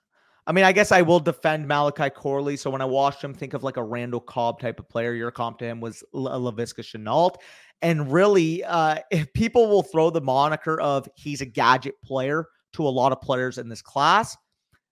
[0.48, 2.58] I mean, I guess I will defend Malachi Corley.
[2.58, 5.14] So when I watched him, think of like a Randall Cobb type of player.
[5.14, 7.36] Your comp to him was Laviska Shenault.
[7.82, 12.88] And really, uh, if people will throw the moniker of he's a gadget player to
[12.88, 14.36] a lot of players in this class,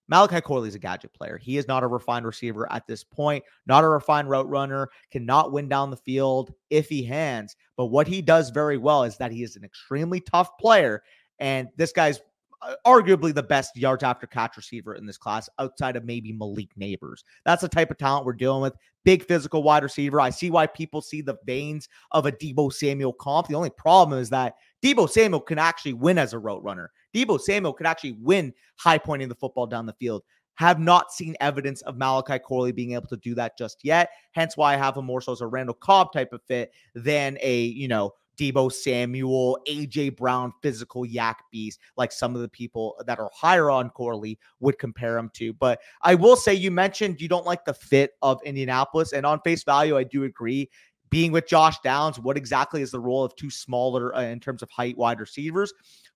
[0.08, 1.38] Malachi Corley is a gadget player.
[1.38, 5.52] He is not a refined receiver at this point, not a refined route runner, cannot
[5.52, 7.54] win down the field if he hands.
[7.76, 11.04] But what he does very well is that he is an extremely tough player.
[11.38, 12.20] And this guy's
[12.62, 16.68] Uh, arguably the best yards after catch receiver in this class outside of maybe Malik
[16.78, 17.24] Nabers.
[17.46, 18.74] That's the type of talent we're dealing with.
[19.02, 20.20] Big physical wide receiver.
[20.20, 23.48] I see why people see the veins of a Deebo Samuel comp.
[23.48, 26.90] The only problem is that Deebo Samuel can actually win as a route runner.
[27.14, 30.22] Deebo Samuel could actually win high pointing the football down the field.
[30.56, 34.10] Have not seen evidence of Malachi Corley being able to do that just yet.
[34.32, 37.38] Hence why I have him more so as a Randall Cobb type of fit than
[37.40, 42.96] a, you know, Deebo Samuel, AJ Brown, physical YAC beast, like some of the people
[43.06, 45.52] that are higher on Corley would compare him to.
[45.52, 49.40] But I will say, you mentioned you don't like the fit of Indianapolis, and on
[49.44, 50.70] face value, I do agree.
[51.10, 54.62] Being with Josh Downs, what exactly is the role of two smaller uh, in terms
[54.62, 55.74] of height wide receivers?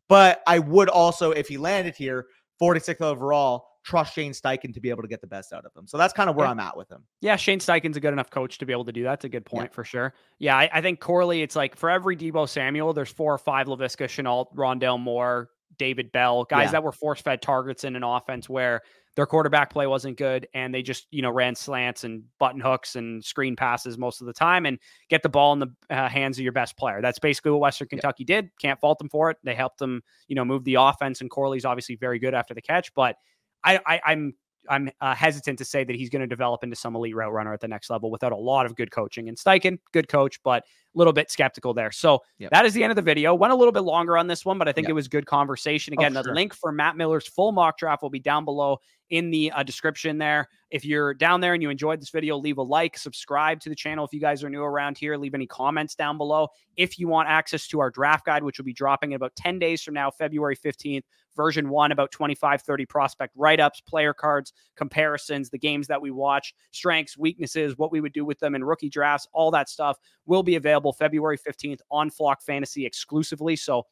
[0.09, 2.27] But I would also, if he landed here,
[2.63, 5.87] 46th overall, trust Shane Steichen to be able to get the best out of him.
[5.87, 6.53] So that's kind of where yeah.
[6.53, 7.05] I'm at with him.
[7.21, 9.15] Yeah, Shane Steichen's a good enough coach to be able to do that.
[9.15, 9.75] It's a good point yeah.
[9.75, 10.15] for sure.
[10.39, 13.67] Yeah, I, I, think Corley, it's like for every Deebo Samuel, there's four or five
[13.67, 16.73] Laviska Shenault, Rondale Moore, David Bell, guys yeah.
[16.73, 18.83] that were force fed targets in an offense where
[19.17, 22.97] their quarterback play wasn't good and they just you know ran slants and button hooks
[22.97, 24.79] and screen passes most of the time and
[25.09, 27.89] get the ball in the uh, hands of your best player that's basically what western
[27.89, 31.21] kentucky did can't fault them for it they helped them you know move the offense
[31.21, 33.17] and corley's obviously very good after the catch but
[33.65, 34.35] I, I I'm
[34.69, 37.53] I'm uh, hesitant to say that he's going to develop into some elite route runner
[37.53, 39.29] at the next level without a lot of good coaching.
[39.29, 41.91] And Steichen, good coach, but a little bit skeptical there.
[41.91, 42.51] So yep.
[42.51, 43.35] that is the end of the video.
[43.35, 44.91] Went a little bit longer on this one, but I think yep.
[44.91, 45.93] it was good conversation.
[45.93, 48.79] Again, oh, the link for Matt Miller's full mock draft will be down below
[49.11, 50.49] in the uh, description there.
[50.71, 53.75] If you're down there and you enjoyed this video, leave a like, subscribe to the
[53.75, 54.05] channel.
[54.05, 56.49] If you guys are new around here, leave any comments down below.
[56.77, 59.59] If you want access to our draft guide, which will be dropping in about 10
[59.59, 61.05] days from now, February 15th,
[61.37, 66.11] version one, about 25, 30 prospect write ups, player cards, comparisons, the games that we
[66.11, 69.99] watch, strengths, weaknesses, what we would do with them in rookie drafts, all that stuff
[70.27, 73.57] will be available February 15th on Flock Fantasy exclusively.
[73.57, 73.87] So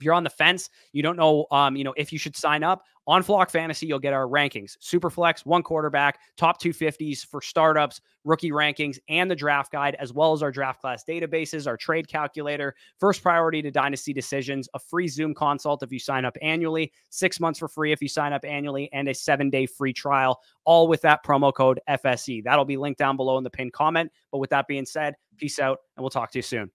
[0.00, 2.64] if you're on the fence, you don't know, um, you know, if you should sign
[2.64, 7.42] up on Flock Fantasy, you'll get our rankings: super flex, one quarterback, top 250s for
[7.42, 11.76] startups, rookie rankings, and the draft guide, as well as our draft class databases, our
[11.76, 16.36] trade calculator, first priority to dynasty decisions, a free Zoom consult if you sign up
[16.40, 19.92] annually, six months for free if you sign up annually, and a seven day free
[19.92, 22.42] trial, all with that promo code FSE.
[22.42, 24.10] That'll be linked down below in the pinned comment.
[24.32, 26.70] But with that being said, peace out, and we'll talk to you soon.